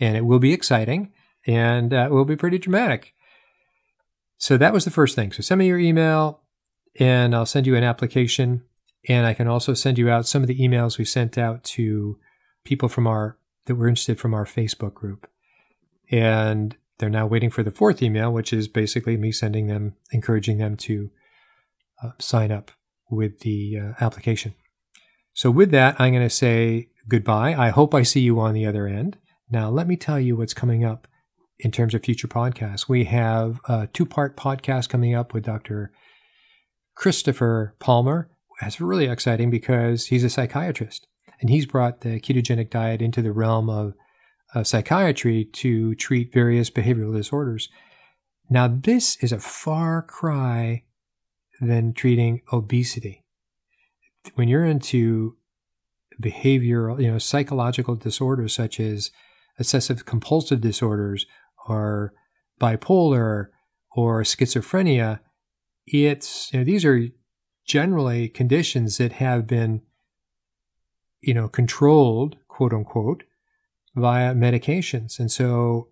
And 0.00 0.16
it 0.16 0.24
will 0.24 0.40
be 0.40 0.52
exciting 0.52 1.12
and 1.46 1.94
uh, 1.94 2.06
it 2.06 2.10
will 2.10 2.24
be 2.24 2.36
pretty 2.36 2.58
dramatic. 2.58 3.14
So 4.38 4.56
that 4.56 4.72
was 4.72 4.84
the 4.84 4.90
first 4.90 5.14
thing. 5.14 5.30
So 5.30 5.40
send 5.40 5.60
me 5.60 5.68
your 5.68 5.78
email 5.78 6.41
and 6.98 7.34
I'll 7.34 7.46
send 7.46 7.66
you 7.66 7.76
an 7.76 7.84
application. 7.84 8.62
And 9.08 9.26
I 9.26 9.34
can 9.34 9.48
also 9.48 9.74
send 9.74 9.98
you 9.98 10.10
out 10.10 10.26
some 10.26 10.42
of 10.42 10.48
the 10.48 10.58
emails 10.58 10.98
we 10.98 11.04
sent 11.04 11.36
out 11.36 11.64
to 11.64 12.18
people 12.64 12.88
from 12.88 13.06
our 13.06 13.36
that 13.66 13.74
were 13.74 13.88
interested 13.88 14.18
from 14.18 14.34
our 14.34 14.44
Facebook 14.44 14.94
group. 14.94 15.28
And 16.10 16.76
they're 16.98 17.10
now 17.10 17.26
waiting 17.26 17.50
for 17.50 17.62
the 17.62 17.70
fourth 17.70 18.02
email, 18.02 18.32
which 18.32 18.52
is 18.52 18.68
basically 18.68 19.16
me 19.16 19.32
sending 19.32 19.66
them, 19.66 19.94
encouraging 20.12 20.58
them 20.58 20.76
to 20.78 21.10
uh, 22.02 22.10
sign 22.18 22.52
up 22.52 22.70
with 23.10 23.40
the 23.40 23.78
uh, 23.78 24.04
application. 24.04 24.54
So, 25.32 25.50
with 25.50 25.70
that, 25.70 26.00
I'm 26.00 26.12
going 26.12 26.22
to 26.22 26.30
say 26.30 26.90
goodbye. 27.08 27.54
I 27.54 27.70
hope 27.70 27.94
I 27.94 28.02
see 28.02 28.20
you 28.20 28.38
on 28.38 28.54
the 28.54 28.66
other 28.66 28.86
end. 28.86 29.18
Now, 29.50 29.70
let 29.70 29.86
me 29.86 29.96
tell 29.96 30.20
you 30.20 30.36
what's 30.36 30.54
coming 30.54 30.84
up 30.84 31.08
in 31.58 31.70
terms 31.70 31.94
of 31.94 32.04
future 32.04 32.28
podcasts. 32.28 32.88
We 32.88 33.04
have 33.04 33.60
a 33.68 33.88
two 33.92 34.06
part 34.06 34.36
podcast 34.36 34.88
coming 34.88 35.14
up 35.14 35.32
with 35.32 35.44
Dr. 35.44 35.92
Christopher 36.94 37.74
Palmer. 37.78 38.30
That's 38.60 38.80
really 38.80 39.06
exciting 39.06 39.50
because 39.50 40.06
he's 40.06 40.24
a 40.24 40.30
psychiatrist 40.30 41.06
and 41.40 41.50
he's 41.50 41.66
brought 41.66 42.02
the 42.02 42.20
ketogenic 42.20 42.70
diet 42.70 43.02
into 43.02 43.22
the 43.22 43.32
realm 43.32 43.68
of 43.68 43.94
uh, 44.54 44.62
psychiatry 44.62 45.44
to 45.44 45.94
treat 45.94 46.32
various 46.32 46.70
behavioral 46.70 47.14
disorders. 47.14 47.68
Now, 48.48 48.68
this 48.68 49.16
is 49.22 49.32
a 49.32 49.40
far 49.40 50.02
cry 50.02 50.84
than 51.60 51.94
treating 51.94 52.42
obesity. 52.52 53.24
When 54.34 54.48
you're 54.48 54.66
into 54.66 55.36
behavioral, 56.22 57.00
you 57.02 57.10
know, 57.10 57.18
psychological 57.18 57.96
disorders 57.96 58.54
such 58.54 58.78
as 58.78 59.10
obsessive 59.58 60.04
compulsive 60.04 60.60
disorders 60.60 61.26
or 61.66 62.12
bipolar 62.60 63.46
or 63.94 64.22
schizophrenia, 64.22 65.20
it's, 65.86 66.52
you 66.52 66.60
know, 66.60 66.64
these 66.64 66.84
are 66.84 67.08
generally 67.64 68.28
conditions 68.28 68.98
that 68.98 69.12
have 69.12 69.46
been, 69.46 69.82
you 71.20 71.34
know, 71.34 71.48
controlled, 71.48 72.36
quote 72.48 72.72
unquote, 72.72 73.24
via 73.94 74.34
medications. 74.34 75.18
And 75.18 75.30
so 75.30 75.88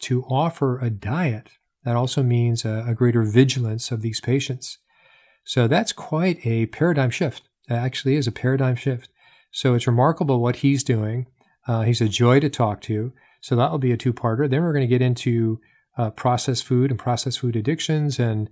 to 0.00 0.22
offer 0.24 0.78
a 0.78 0.90
diet, 0.90 1.50
that 1.84 1.96
also 1.96 2.22
means 2.22 2.64
a, 2.64 2.84
a 2.86 2.94
greater 2.94 3.22
vigilance 3.22 3.90
of 3.90 4.02
these 4.02 4.20
patients. 4.20 4.78
So 5.44 5.66
that's 5.66 5.92
quite 5.92 6.44
a 6.46 6.66
paradigm 6.66 7.10
shift. 7.10 7.48
That 7.68 7.78
actually 7.82 8.16
is 8.16 8.26
a 8.26 8.32
paradigm 8.32 8.76
shift. 8.76 9.08
So 9.50 9.74
it's 9.74 9.86
remarkable 9.86 10.40
what 10.40 10.56
he's 10.56 10.84
doing. 10.84 11.26
Uh, 11.66 11.82
he's 11.82 12.00
a 12.00 12.08
joy 12.08 12.40
to 12.40 12.48
talk 12.48 12.80
to. 12.82 13.12
So 13.40 13.56
that 13.56 13.70
will 13.70 13.78
be 13.78 13.92
a 13.92 13.96
two 13.96 14.12
parter. 14.12 14.48
Then 14.48 14.62
we're 14.62 14.72
going 14.72 14.86
to 14.88 14.98
get 14.98 15.02
into 15.02 15.60
uh, 15.96 16.10
processed 16.10 16.64
food 16.64 16.90
and 16.90 17.00
processed 17.00 17.40
food 17.40 17.56
addictions, 17.56 18.18
and 18.18 18.48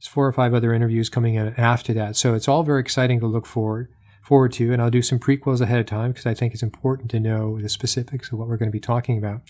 there's 0.00 0.08
four 0.08 0.26
or 0.26 0.32
five 0.32 0.54
other 0.54 0.72
interviews 0.72 1.10
coming 1.10 1.34
in 1.34 1.54
after 1.56 1.92
that. 1.92 2.16
So 2.16 2.34
it's 2.34 2.48
all 2.48 2.62
very 2.62 2.80
exciting 2.80 3.20
to 3.20 3.26
look 3.26 3.46
forward 3.46 3.92
forward 4.22 4.52
to. 4.52 4.72
And 4.72 4.80
I'll 4.80 4.90
do 4.90 5.02
some 5.02 5.18
prequels 5.18 5.60
ahead 5.60 5.80
of 5.80 5.86
time 5.86 6.12
because 6.12 6.26
I 6.26 6.34
think 6.34 6.54
it's 6.54 6.62
important 6.62 7.10
to 7.10 7.20
know 7.20 7.60
the 7.60 7.68
specifics 7.68 8.32
of 8.32 8.38
what 8.38 8.48
we're 8.48 8.56
going 8.56 8.70
to 8.70 8.72
be 8.72 8.80
talking 8.80 9.18
about. 9.18 9.42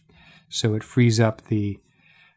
So 0.48 0.74
it 0.74 0.82
frees 0.82 1.20
up 1.20 1.42
the 1.46 1.78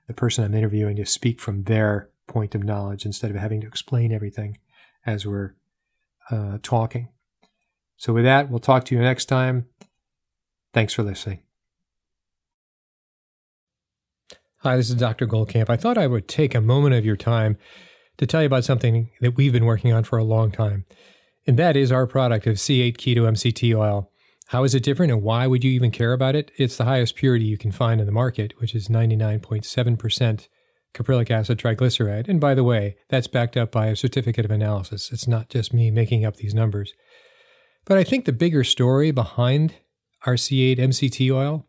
the 0.08 0.14
person 0.14 0.44
I'm 0.44 0.54
interviewing 0.54 0.98
to 0.98 1.06
speak 1.06 1.40
from 1.40 1.64
their 1.64 2.10
point 2.28 2.56
of 2.56 2.64
knowledge 2.64 3.06
instead 3.06 3.32
of 3.32 3.38
having 3.38 3.62
to 3.62 3.68
explain 3.68 4.12
everything 4.12 4.60
as 5.06 5.26
we're 5.26 5.56
uh, 6.30 6.58
talking. 6.62 7.10
So, 7.98 8.12
with 8.12 8.26
that, 8.26 8.50
we'll 8.50 8.60
talk 8.60 8.84
to 8.86 8.96
you 8.96 9.02
next 9.02 9.26
time. 9.26 9.68
Thanks 10.74 10.94
for 10.94 11.04
listening. 11.04 11.40
Hi, 14.60 14.76
this 14.76 14.90
is 14.90 14.96
Dr. 14.96 15.28
Goldkamp. 15.28 15.70
I 15.70 15.78
thought 15.78 15.98
I 15.98 16.08
would 16.08 16.28
take 16.28 16.56
a 16.56 16.62
moment 16.62 16.96
of 16.96 17.06
your 17.06 17.18
time 17.18 17.58
to 18.18 18.26
tell 18.26 18.42
you 18.42 18.48
about 18.48 18.64
something 18.64 19.10
that 19.22 19.36
we've 19.36 19.54
been 19.54 19.66
working 19.66 19.94
on 19.94 20.04
for 20.04 20.18
a 20.18 20.24
long 20.24 20.52
time, 20.52 20.86
and 21.46 21.58
that 21.58 21.76
is 21.76 21.92
our 21.92 22.08
product 22.08 22.48
of 22.48 22.56
C8 22.56 22.98
Keto 22.98 23.24
MCT 23.24 23.76
oil. 23.76 24.10
How 24.48 24.64
is 24.64 24.76
it 24.76 24.84
different 24.84 25.12
and 25.12 25.24
why 25.24 25.48
would 25.48 25.64
you 25.64 25.72
even 25.72 25.92
care 25.92 26.14
about 26.14 26.36
it? 26.36 26.52
It's 26.58 26.78
the 26.78 26.86
highest 26.86 27.16
purity 27.16 27.46
you 27.46 27.58
can 27.58 27.72
find 27.72 28.00
in 28.00 28.06
the 28.06 28.12
market, 28.12 28.54
which 28.60 28.76
is 28.76 28.88
99.7% 28.88 30.48
caprylic 30.94 31.32
acid 31.32 31.58
triglyceride. 31.58 32.28
And 32.28 32.40
by 32.40 32.54
the 32.54 32.64
way, 32.64 32.98
that's 33.10 33.28
backed 33.28 33.58
up 33.58 33.72
by 33.72 33.88
a 33.88 33.96
certificate 33.96 34.46
of 34.46 34.52
analysis. 34.52 35.12
It's 35.12 35.28
not 35.28 35.50
just 35.50 35.74
me 35.74 35.90
making 35.90 36.24
up 36.24 36.36
these 36.36 36.54
numbers. 36.54 36.94
But 37.86 37.98
I 37.98 38.04
think 38.04 38.26
the 38.26 38.32
bigger 38.32 38.64
story 38.64 39.12
behind 39.12 39.76
our 40.26 40.36
C8 40.36 40.78
MCT 40.78 41.34
oil 41.34 41.66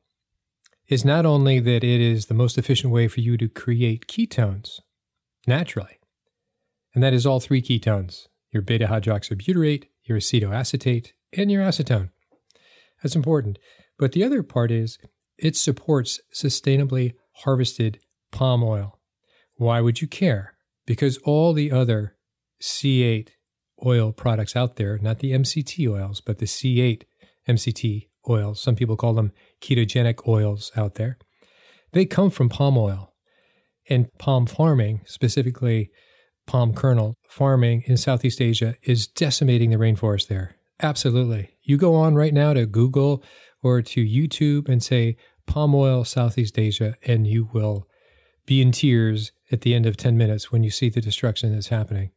is 0.86 1.04
not 1.04 1.24
only 1.24 1.60
that 1.60 1.82
it 1.82 2.00
is 2.00 2.26
the 2.26 2.34
most 2.34 2.58
efficient 2.58 2.92
way 2.92 3.08
for 3.08 3.20
you 3.20 3.36
to 3.38 3.48
create 3.48 4.06
ketones 4.06 4.80
naturally, 5.46 5.98
and 6.94 7.02
that 7.02 7.14
is 7.14 7.26
all 7.26 7.40
three 7.40 7.62
ketones 7.62 8.26
your 8.50 8.62
beta 8.62 8.86
hydroxybutyrate, 8.86 9.86
your 10.04 10.18
acetoacetate, 10.18 11.08
and 11.36 11.50
your 11.50 11.60
acetone. 11.60 12.10
That's 13.02 13.16
important. 13.16 13.58
But 13.98 14.12
the 14.12 14.22
other 14.22 14.44
part 14.44 14.70
is 14.70 14.96
it 15.36 15.56
supports 15.56 16.20
sustainably 16.32 17.14
harvested 17.38 17.98
palm 18.30 18.62
oil. 18.62 19.00
Why 19.56 19.80
would 19.80 20.00
you 20.00 20.06
care? 20.06 20.54
Because 20.86 21.18
all 21.18 21.52
the 21.52 21.72
other 21.72 22.16
C8 22.62 23.30
oil 23.84 24.12
products 24.12 24.54
out 24.54 24.76
there, 24.76 24.98
not 24.98 25.18
the 25.18 25.32
MCT 25.32 25.88
oils, 25.88 26.20
but 26.20 26.38
the 26.38 26.46
C8 26.46 27.02
MCT 27.48 28.08
oils. 28.28 28.60
Some 28.60 28.76
people 28.76 28.96
call 28.96 29.14
them 29.14 29.32
ketogenic 29.60 30.26
oils 30.28 30.70
out 30.76 30.94
there. 30.94 31.18
They 31.92 32.04
come 32.06 32.30
from 32.30 32.48
palm 32.48 32.78
oil. 32.78 33.12
And 33.90 34.10
palm 34.18 34.46
farming, 34.46 35.02
specifically 35.04 35.90
palm 36.46 36.74
kernel 36.74 37.16
farming 37.28 37.82
in 37.86 37.96
Southeast 37.96 38.40
Asia, 38.40 38.76
is 38.82 39.06
decimating 39.06 39.70
the 39.70 39.76
rainforest 39.76 40.28
there. 40.28 40.56
Absolutely. 40.80 41.50
You 41.62 41.76
go 41.76 41.94
on 41.94 42.14
right 42.14 42.34
now 42.34 42.52
to 42.52 42.66
Google 42.66 43.22
or 43.62 43.80
to 43.82 44.04
YouTube 44.04 44.68
and 44.68 44.82
say 44.82 45.16
palm 45.46 45.74
oil 45.74 46.04
Southeast 46.04 46.58
Asia, 46.58 46.94
and 47.04 47.26
you 47.26 47.48
will 47.52 47.88
be 48.46 48.60
in 48.60 48.72
tears 48.72 49.32
at 49.50 49.62
the 49.62 49.74
end 49.74 49.86
of 49.86 49.96
10 49.96 50.16
minutes 50.16 50.52
when 50.52 50.62
you 50.62 50.70
see 50.70 50.88
the 50.88 51.00
destruction 51.00 51.52
that's 51.52 51.68
happening. 51.68 52.10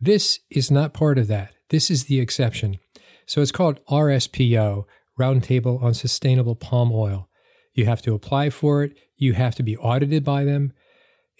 This 0.00 0.40
is 0.50 0.70
not 0.70 0.94
part 0.94 1.18
of 1.18 1.28
that. 1.28 1.52
This 1.68 1.90
is 1.90 2.04
the 2.04 2.20
exception. 2.20 2.78
So 3.26 3.40
it's 3.40 3.52
called 3.52 3.84
RSPO, 3.86 4.84
Roundtable 5.18 5.82
on 5.82 5.94
Sustainable 5.94 6.56
Palm 6.56 6.90
Oil. 6.90 7.28
You 7.74 7.84
have 7.84 8.02
to 8.02 8.14
apply 8.14 8.50
for 8.50 8.82
it, 8.82 8.96
you 9.16 9.34
have 9.34 9.54
to 9.56 9.62
be 9.62 9.76
audited 9.76 10.24
by 10.24 10.44
them, 10.44 10.72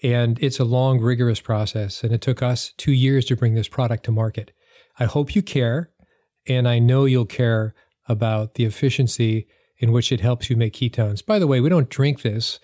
and 0.03 0.37
it's 0.41 0.59
a 0.59 0.65
long, 0.65 0.99
rigorous 0.99 1.39
process. 1.39 2.03
And 2.03 2.13
it 2.13 2.21
took 2.21 2.41
us 2.41 2.73
two 2.77 2.91
years 2.91 3.25
to 3.25 3.35
bring 3.35 3.53
this 3.53 3.67
product 3.67 4.05
to 4.05 4.11
market. 4.11 4.51
I 4.99 5.05
hope 5.05 5.35
you 5.35 5.41
care, 5.41 5.91
and 6.47 6.67
I 6.67 6.79
know 6.79 7.05
you'll 7.05 7.25
care 7.25 7.73
about 8.07 8.55
the 8.55 8.65
efficiency 8.65 9.47
in 9.77 9.91
which 9.91 10.11
it 10.11 10.21
helps 10.21 10.49
you 10.49 10.55
make 10.55 10.73
ketones. 10.73 11.25
By 11.25 11.39
the 11.39 11.47
way, 11.47 11.59
we 11.59 11.69
don't 11.69 11.89
drink 11.89 12.21
this 12.21 12.59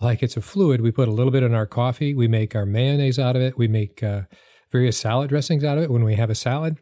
like 0.00 0.22
it's 0.22 0.36
a 0.36 0.40
fluid. 0.40 0.80
We 0.80 0.92
put 0.92 1.08
a 1.08 1.12
little 1.12 1.32
bit 1.32 1.42
in 1.42 1.54
our 1.54 1.66
coffee, 1.66 2.14
we 2.14 2.28
make 2.28 2.54
our 2.54 2.66
mayonnaise 2.66 3.18
out 3.18 3.36
of 3.36 3.42
it, 3.42 3.58
we 3.58 3.68
make 3.68 4.02
uh, 4.02 4.22
various 4.70 4.96
salad 4.96 5.28
dressings 5.28 5.64
out 5.64 5.78
of 5.78 5.84
it 5.84 5.90
when 5.90 6.04
we 6.04 6.14
have 6.14 6.30
a 6.30 6.34
salad. 6.34 6.78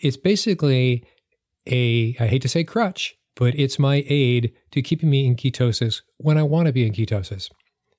It's 0.00 0.16
basically 0.16 1.06
a, 1.66 2.16
I 2.20 2.26
hate 2.26 2.42
to 2.42 2.48
say 2.48 2.64
crutch, 2.64 3.14
but 3.36 3.54
it's 3.54 3.78
my 3.78 4.04
aid 4.08 4.52
to 4.70 4.82
keeping 4.82 5.10
me 5.10 5.26
in 5.26 5.36
ketosis 5.36 6.02
when 6.16 6.38
I 6.38 6.42
want 6.42 6.66
to 6.66 6.72
be 6.72 6.86
in 6.86 6.92
ketosis. 6.92 7.50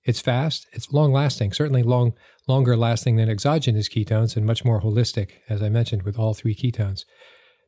It's 0.06 0.22
fast, 0.22 0.68
it's 0.72 0.94
long 0.94 1.12
lasting, 1.12 1.54
certainly 1.54 1.84
long 1.84 2.14
longer 2.48 2.78
lasting 2.78 3.16
than 3.16 3.30
exogenous 3.30 3.90
ketones 3.90 4.38
and 4.38 4.46
much 4.46 4.64
more 4.64 4.82
holistic, 4.82 5.32
as 5.50 5.64
I 5.64 5.70
mentioned, 5.70 6.04
with 6.04 6.18
all 6.18 6.34
three 6.34 6.54
ketones. 6.54 7.06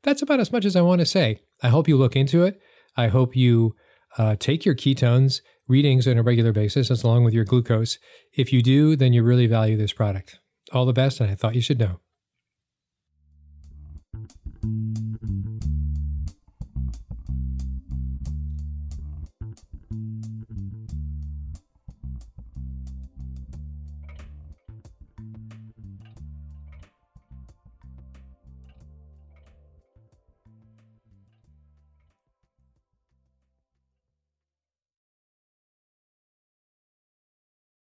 That's 0.03 0.21
about 0.21 0.39
as 0.39 0.51
much 0.51 0.63
as 0.63 0.75
I 0.75 0.81
want 0.81 0.99
to 0.99 1.05
say. 1.05 1.39
I 1.63 1.69
hope 1.69 1.87
you 1.87 1.97
look 1.97 2.15
into 2.15 2.43
it. 2.43 2.61
I 2.95 3.07
hope 3.07 3.35
you 3.35 3.75
uh, 4.17 4.35
take 4.39 4.65
your 4.65 4.75
ketones 4.75 5.41
readings 5.67 6.07
on 6.07 6.17
a 6.17 6.23
regular 6.23 6.51
basis, 6.51 6.91
as 6.91 7.03
along 7.03 7.23
with 7.23 7.33
your 7.33 7.43
glucose. 7.43 7.97
If 8.33 8.53
you 8.53 8.61
do, 8.61 8.95
then 8.95 9.13
you 9.13 9.23
really 9.23 9.47
value 9.47 9.75
this 9.75 9.93
product. 9.93 10.39
All 10.71 10.85
the 10.85 10.93
best, 10.93 11.19
and 11.19 11.29
I 11.29 11.35
thought 11.35 11.55
you 11.55 11.61
should 11.61 11.79
know. 11.79 11.99